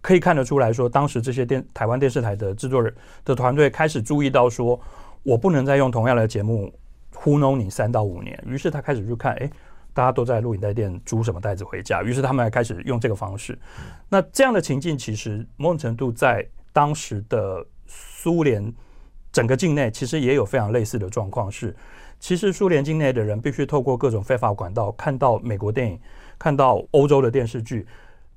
[0.01, 2.91] 可以看得出来说，当时这些电台湾电视台的制作人
[3.23, 4.79] 的团队开始注意到说，
[5.21, 6.73] 我不能再用同样的节目
[7.13, 9.49] 糊弄你三到五年，于是他开始去看，哎。
[9.95, 13.57] 大家都在录影带店租什么袋子回家，于是他们还开始用这个方式。
[14.09, 18.73] 那这样的情境，其实某种程度在当时的苏联
[19.31, 21.49] 整个境内，其实也有非常类似的状况。
[21.49, 21.73] 是，
[22.19, 25.97] 其实苏联境内的人必须透过各种非法管道看到美国电影，
[26.37, 27.87] 看到欧洲的电视剧。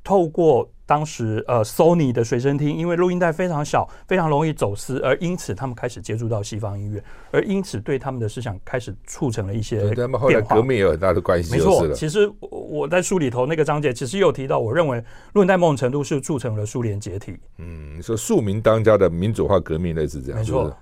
[0.04, 9.94] 透过当时呃 Sony 的随身听，因为录音带非常小，非常容易走私，而因此他们开始接触到西方音乐，而因此对他们的思想开始促成了一些变化。
[9.96, 11.52] 他们后来革命也有很大的关系。
[11.52, 17.36] 没错，其实我在书里头那个章节其实有提到，我认为录音带某种程度是促成了苏联解体。
[17.58, 20.74] 嗯，你说庶民当家的民主化革命类似这样，没错。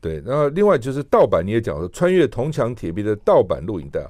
[0.00, 4.00] 对，然后另外就是盗版，你也讲了，穿越铜墙铁壁的盗版录影带，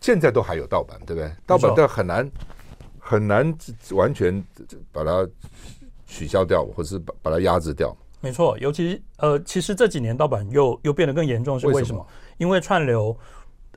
[0.00, 1.30] 现在都还有盗版，对不对？
[1.46, 2.30] 盗版但很难。
[3.08, 3.54] 很难
[3.92, 4.44] 完全
[4.92, 5.26] 把它
[6.06, 7.96] 取消掉，或是把把它压制掉。
[8.20, 11.80] 没错，尤其呃，其实这几年盗版又又变得更严重，是为什么？
[11.80, 12.06] 为什么？
[12.36, 13.16] 因为串流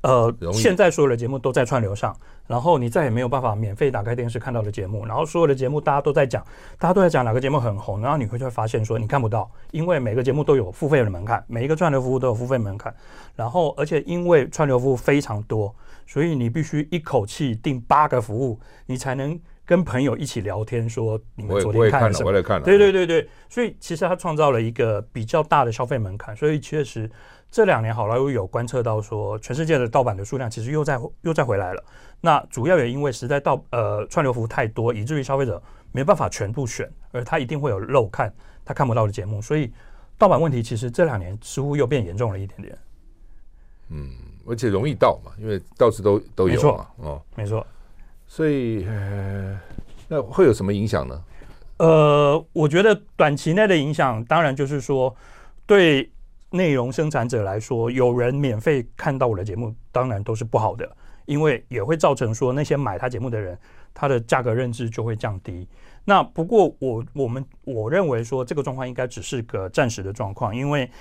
[0.02, 2.14] 呃，现在所有的节目都在串流上，
[2.48, 6.44] 然后你再也没有办法免费打开电视看到的节目，然后所有的节目大家都在讲，
[6.80, 12.92] 大家都在讲哪个节目很红，然后你会就会发现说你看不到，因为每个节目都有付费的门槛，每一个串流服务都有付费门槛，
[13.36, 15.74] 然后而且因为串流服务非常多，
[16.12, 22.30] 所以你必须一口气订八个服务，你才能跟朋友一起聊天说你们昨天看了什么？
[22.30, 27.10] 我也看了，对对对对，所以其实它创造了一个比较大的消费门槛，所以确实。
[27.50, 31.84] 这两年，好莱坞有观测到说，全世界的盗版的数量其实又在又在回来了。
[32.22, 38.34] 那主要也因为实在盗呃串流服务太多，以至于消费者没办法全部选，而他一定会有漏看
[38.64, 39.42] 他看不到的节目。
[39.42, 39.70] 所以
[40.18, 42.78] 盗版问题其实这两年似乎又变严重了一点点。
[43.90, 44.10] 嗯，
[44.46, 46.88] 而且容易到嘛，因为到处都都有嘛。
[46.98, 47.66] 哦，没错。
[48.28, 49.60] 所以呃，
[50.08, 51.24] 那会有什么影响呢？
[51.78, 55.16] 呃，我觉得短期内的影响，当然就是说
[55.66, 56.10] 对。
[56.54, 63.58] 内容生产者来说，有人免费看到我的节目，当然都是不好的，因为也会造成说那些买他节目的人，
[63.94, 65.66] 他的价格认知就会降低。
[66.04, 70.92] 那不过我我们我认为说这个状况应该只是个暂时的状况，因为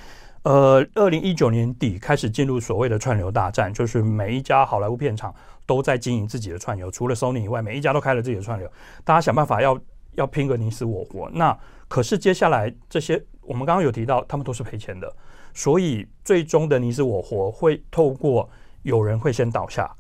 [0.42, 5.34] 呃，二零一九年底开始进入所谓的串流大战，就是每一家好莱坞片厂
[5.66, 8.70] 都在经营自己的串流，除了 Sony 以外，每一家都开了自己的串流，
[9.04, 9.78] 大家想办法要
[10.14, 11.28] 要拼个你死我活。
[11.30, 11.56] 那
[11.88, 15.12] 可是接下来这些我们刚刚有提到，他们都是赔钱的。
[15.52, 18.48] 所以，最终的你死我活会透过
[18.82, 19.90] 有人会先倒下，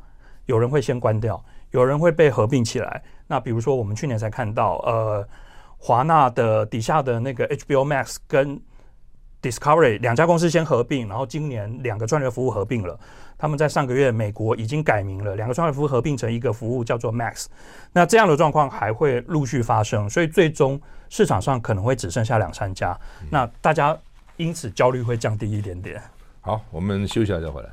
[0.46, 3.02] 有人会先关掉，有人会被合并起来。
[3.26, 5.28] 那比如说，我们去年才看到，呃，
[5.76, 8.60] 华纳的底下的那个 HBO Max 跟
[9.42, 12.98] Discovery 两家公司先合并，然后今年两个专业服务合并了。
[13.38, 17.46] 他们在上个月美国已经改名了，两个专业服务合并成一个服务叫做 Max。
[17.92, 22.98] 那这样的状况还会陆续发生，所以最终市场上可能会只剩下两三家。
[23.30, 23.96] 那大家。
[24.36, 26.00] 因此焦虑会降低一点点。
[26.40, 27.68] 好，我们休息一下再回来。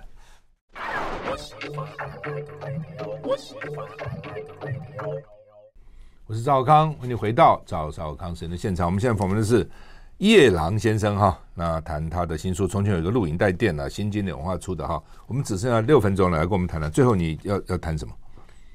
[6.25, 8.85] 我是赵康，欢迎回到赵少康时间的现场。
[8.85, 9.65] 我们现在访问的是
[10.19, 15.01] 叶朗先生哈，那谈他的新书《从前有一个录影带店》呢，新经典文化出的哈。
[15.27, 16.89] 我们只剩下六分钟了，来跟我们谈谈。
[16.89, 18.13] 最后你要要谈什么？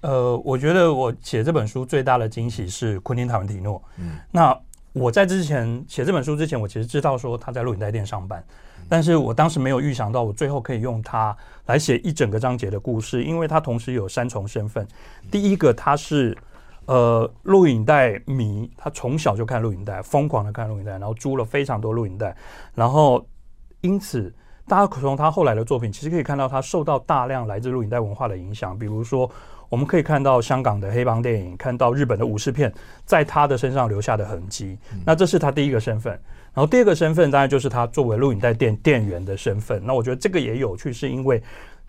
[0.02, 3.82] 呃，我觉得我写这本书最大的惊喜是昆汀·塔伦提诺。
[3.98, 4.58] 嗯，那。
[4.94, 8.44] 我在之前写这本书之前，我其实知道说他在录影带店上班，
[8.90, 11.34] 但是我当时没有预想到我最后可以用他
[11.64, 14.86] 来写一整个章节的故事，因为他同时有三重身份。
[15.30, 16.36] 第一个，他是
[16.86, 22.36] 呃录影带迷，他从小就看录影带，疯狂的看录影带，然后租了非常多录影带，
[22.74, 23.24] 然后
[23.80, 24.34] 因此
[24.66, 29.30] 大家从他后来的作品，其实可以看到他受到大量来自录影带文化的影响，比如说。
[29.68, 32.70] 我们可以看到香港的黑帮电影，看到日本的武士片，
[33.06, 34.76] 在他的身上留下的痕迹。
[35.02, 36.12] 那这是他第一个身份。
[36.52, 39.82] 然后第二个身份当然就是他作为录影带店店员的身份。
[39.82, 41.42] 那我觉得这个也有趣，是因为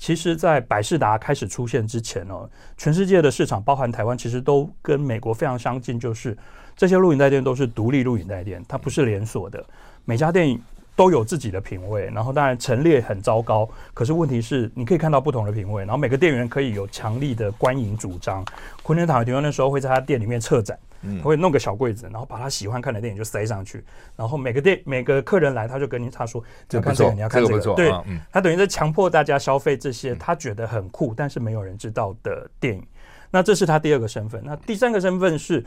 [0.04, 2.45] 其实，在百视达开始出现之前哦，
[2.76, 6.38] 全世界的市场，包含台湾，其实都跟美国非常相近，就是
[6.76, 9.66] 这些录影带店都是独立录影带店，它不是连锁的，
[10.04, 10.60] 每家店。
[10.95, 18.45] 都有自己的品味，然后当然陈列很糟糕，可是问题是你可以看到不同的品味，然后每个店员可以有强力的观影主张。
[18.84, 20.78] 昆汀塔伦提诺那时候会在他店里面策展，
[21.18, 23.84] 他会弄个小柜子，然后把他喜欢看的电影就塞上去，
[24.16, 27.91] 然后每个店每个客人来，他就跟他说：“你要看这个，你要看这个。”对，
[28.32, 32.86] 他等于在强迫大家消费这些他觉得很酷，但是没有人知道的电影。
[33.32, 34.41] 那这是他第二个身份。
[34.45, 35.66] 那第三个身份是，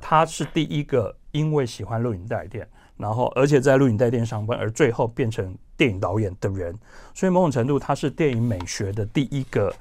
[0.00, 2.68] 他是第一个因为喜欢录影带店。
[2.96, 6.72] 然后，而且在录影带店上班，而最后变成电影导演的人，
[7.12, 9.74] 所以某种程度他是电影美学的第一个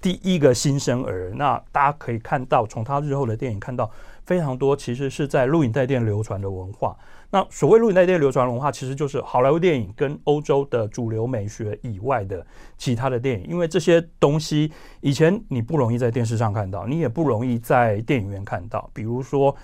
[0.00, 1.32] 第一个新生儿。
[1.34, 3.90] 那大家可以看到，从他日后的电影看到
[4.24, 6.96] 非常多，其实是在录影带店流传的文化。
[7.30, 12.46] 那所谓录影带店流传文化，其实就是好莱坞电影跟欧洲的主流美学以外的
[12.76, 14.70] 其他的电影，因为这些东西
[15.00, 19.54] 以前你不容易在电视上看到，你也不容易在电影院看到，比如说。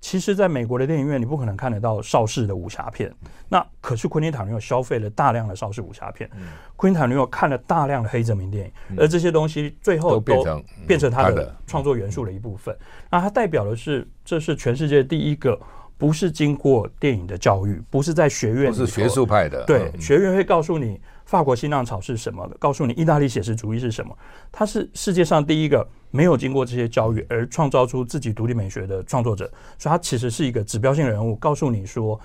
[0.00, 3.12] 其实，在美国的电影院，你不可能看得到邵氏的武侠片。
[3.48, 6.30] 那可是昆汀塔伦又消费了大量的邵氏武侠片。
[6.76, 12.76] 昆汀塔伦又看了大量的黑泽明电影，而这些东西最后都变成变成他的创作元素的一部分。
[13.10, 15.58] 那它代表的是，这是全世界第一个
[15.98, 19.64] 不是经过电影的教育，不是在学院，不是学术派的。
[19.64, 21.00] 对，学院会告诉你。
[21.26, 22.48] 法国新浪潮是什么？
[22.56, 24.16] 告诉你意大利写实主义是什么？
[24.52, 25.84] 它是世界上第一个
[26.16, 29.44] 没有经过这些教育而创造出自己独立美学的创作者，
[29.76, 31.36] 所以他其实是一个指标性人物。
[31.36, 32.18] 告诉你说，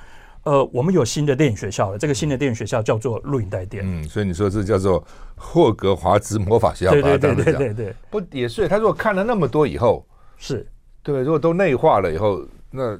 [0.43, 3.83] 呃，我们有新的电影学校了，这个新的电影学校叫做录影带店。
[3.85, 6.91] 嗯，所以你说这叫做 霍格华兹魔法学校？
[6.91, 8.67] 对对对对对对，不也是？
[8.69, 10.65] 他如果看了那么多以后，是
[11.03, 12.97] 对，如果都内化了以后，那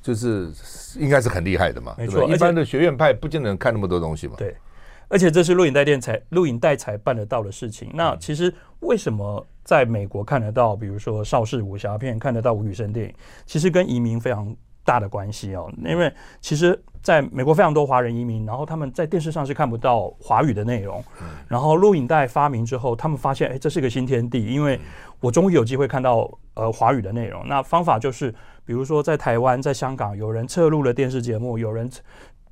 [0.00, 0.50] 就是
[0.98, 1.94] 应该是很厉害的嘛。
[1.98, 4.34] 没错，一般的学院派不见得能看那么多东西嘛。
[4.38, 4.56] 对。
[5.08, 7.90] 而且这是录影带店才录影带才办得到的事情。
[7.92, 13.14] 那其实为什么在美国看得到，比如说邵氏武侠片，看得到吴宇森电影，
[13.46, 14.54] 其实跟移民非常
[14.84, 15.72] 大的关系哦。
[15.84, 21.02] 因为其实在美国非常多华人移民，然后他们在电视上是看不到华语的内容。
[21.48, 24.78] 然后录影带发明之后，他们发现，哎，这是个新天地，因为
[25.20, 27.46] 我终于有机会看到呃华语的内容。
[27.46, 28.34] 那方法就是，
[28.64, 31.90] 比如说在台湾、在香港，有人侧录了电视节目，有人。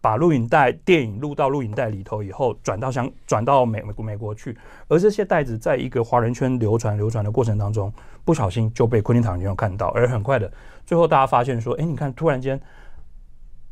[0.01, 4.57] 把录影带电影录到录影带里头以后，转到香转到美美国美国去，
[4.89, 7.93] 而这些袋子在一个华人圈流传流传的过程当中，
[8.25, 10.51] 不小心就被昆汀塔伦蒂诺看到，而很快的，
[10.87, 12.59] 最后大家发现说，哎，你看，突然间，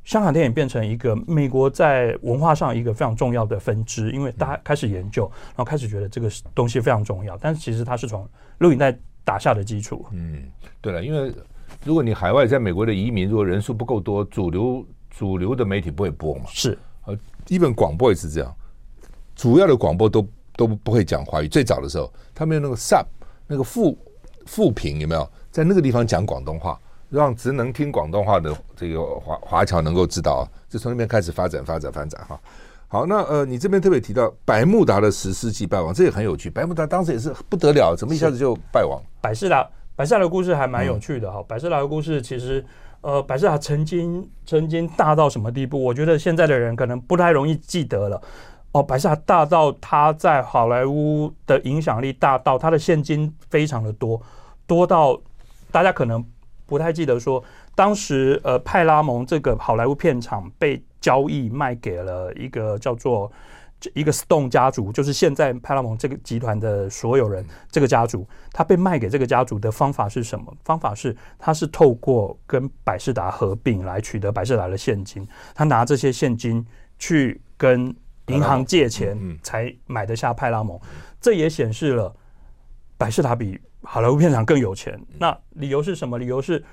[0.04, 10.04] 香港电影变成一个美国在文化上一个非常重要的分支，因为大家开始研究，然后开始觉得这个东西非常重要，但是其实它是从录影带打下的基础。
[10.12, 10.42] 嗯，
[10.82, 11.32] 对了，因为
[11.84, 14.84] 如果你海外在美国的移民如果人数不够多，主流。
[15.10, 16.44] 主流的媒体不会播嘛？
[16.48, 18.54] 是，呃，基本广播也是这样，
[19.34, 21.48] 主要的广播都都不会讲华语。
[21.48, 23.04] 最早的时候，他们有那个 sub
[23.46, 23.98] 那个副
[24.46, 26.78] 副频有没有在那个地方讲广东话，
[27.08, 30.44] 让只能听广东话的这个华华侨能够知道啊？
[30.68, 32.40] 就从那边开始发展，发展，发展哈。
[32.86, 36.48] 好，那呃，你这边特别提到百慕达的十世纪败亡，这也很有趣。
[36.48, 39.02] 百慕达当时也是不得了，怎么一下子就败亡？
[39.20, 41.42] 百事达，百事达的故事还蛮有趣的哈。
[41.48, 42.64] 百事达的故事其实。
[43.08, 45.82] 呃，百事达曾经曾经大到什么地步？
[45.82, 48.20] 我觉得现在的人可能不太容易记得了。
[48.72, 54.20] 哦，百事达大到他在好莱坞的影响力大到他的现金非常的多，
[54.66, 55.18] 多到
[55.72, 56.22] 大家可能
[56.66, 57.42] 不太记得说，
[57.74, 63.32] 当时呃派拉蒙这个好莱坞片场被交易卖给了一个叫做。
[63.94, 70.52] 一个 Stone 家族，就是现在派拉蒙这个集团的所有人，这个家族，他被卖给这个家族的方法是什么？
[70.64, 76.66] 方法是，他是透过跟百事达合并来取得百事达的现金，他拿这些现金
[76.98, 77.94] 去跟
[78.26, 80.78] 银行借钱，才买得下派拉蒙。
[81.20, 82.14] 这也显示了
[82.96, 85.00] 百事达比好莱坞片场更有钱。
[85.18, 86.18] 那理由是什么？
[86.18, 86.64] 理由是。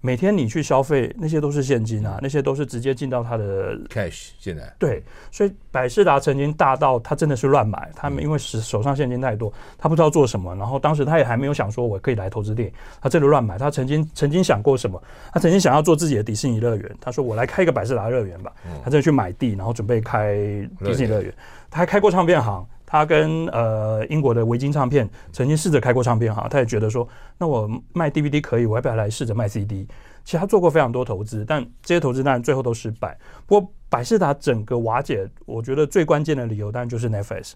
[0.00, 4.28] 每天你去消费，那些都是现金啊，那些都是直接进到他的 cash。
[4.38, 10.54] 现在对，所以百事达曾经大到他真的是乱买，他们因为手手上现金太多，他不知道做什么。
[10.54, 13.58] 然后当时他也还没有想说我可以来投资电影，他这个乱买。
[13.58, 15.02] 他曾经曾经想过什么？
[15.32, 16.96] 他曾经想要做自己的迪士尼乐园。
[17.00, 18.52] 他说我来开一个百事达乐园吧。
[18.84, 20.34] 他真的去买地，然后准备开
[20.84, 21.34] 迪士尼乐园。
[21.70, 22.64] 他还开过唱片行。
[22.90, 29.86] 他跟呃英国的维京唱片曾经试着开过唱片哈，他也觉得说，那我卖 DVD 可以，我要不要来试着卖 CD？
[30.24, 33.18] 其实他做过非常多投资，但这些投资当然最后都失败。
[33.46, 37.52] 不过百事达整个瓦解，我觉得最关键的理由当然就是 Netflix。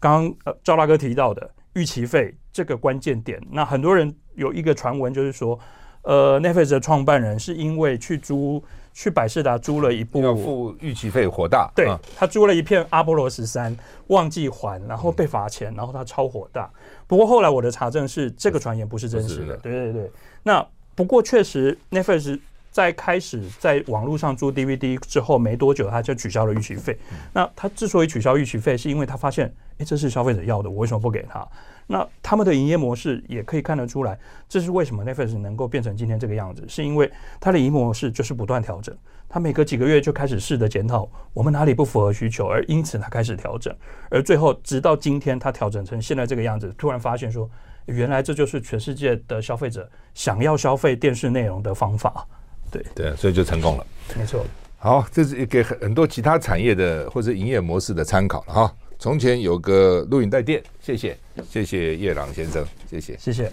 [0.00, 5.56] 刚刚呃赵大哥提到的预期费这个关键点，那很多人有一个传闻就是说，
[6.02, 8.60] 呃 Netflix 的创办人是因为去租。
[8.94, 11.68] 去百事达租了一部，要付预期费，火大。
[11.74, 11.86] 对，
[12.16, 13.76] 他租了一片阿波罗十三，
[14.06, 16.70] 忘记还，然后被罚钱，然后他超火大。
[17.06, 19.56] 不过后来我的查证是，这个传言不是真实的。
[19.56, 20.10] 对对对。
[20.44, 20.64] 那
[20.94, 22.38] 不过确实，Netflix
[22.70, 26.96] 在开始在网络上租 DVD 之后没多久，他就取消了预期费。
[27.32, 31.46] 那他之所以取消预期费，是因为他发现，诶，这是消费者要的，我为什么不给他？
[31.86, 34.18] 那他们的营业模式也可以看得出来，
[34.48, 37.10] 这是为什么 Netflix 能够变成今天这个样子，是因为
[37.40, 38.96] 它的营业模式就是不断调整，
[39.28, 43.74] 它每隔几个月就开始试着检讨我们哪里不符合需求，而因此它开始调整，
[44.10, 47.48] 而最后直到今天它调整成现在这个样子，突然发现说，
[47.86, 52.26] 原来这就是全世界的消费者想要消费电视内容的方法，
[52.70, 54.44] 对对，所以就成功了，没错。
[54.78, 58.74] 好，这是给很多其他产业的或者营业模式的参考了哈。
[59.04, 61.14] 从前有个录影带店，谢谢，
[61.46, 63.52] 谢谢叶朗先生，谢谢，谢谢。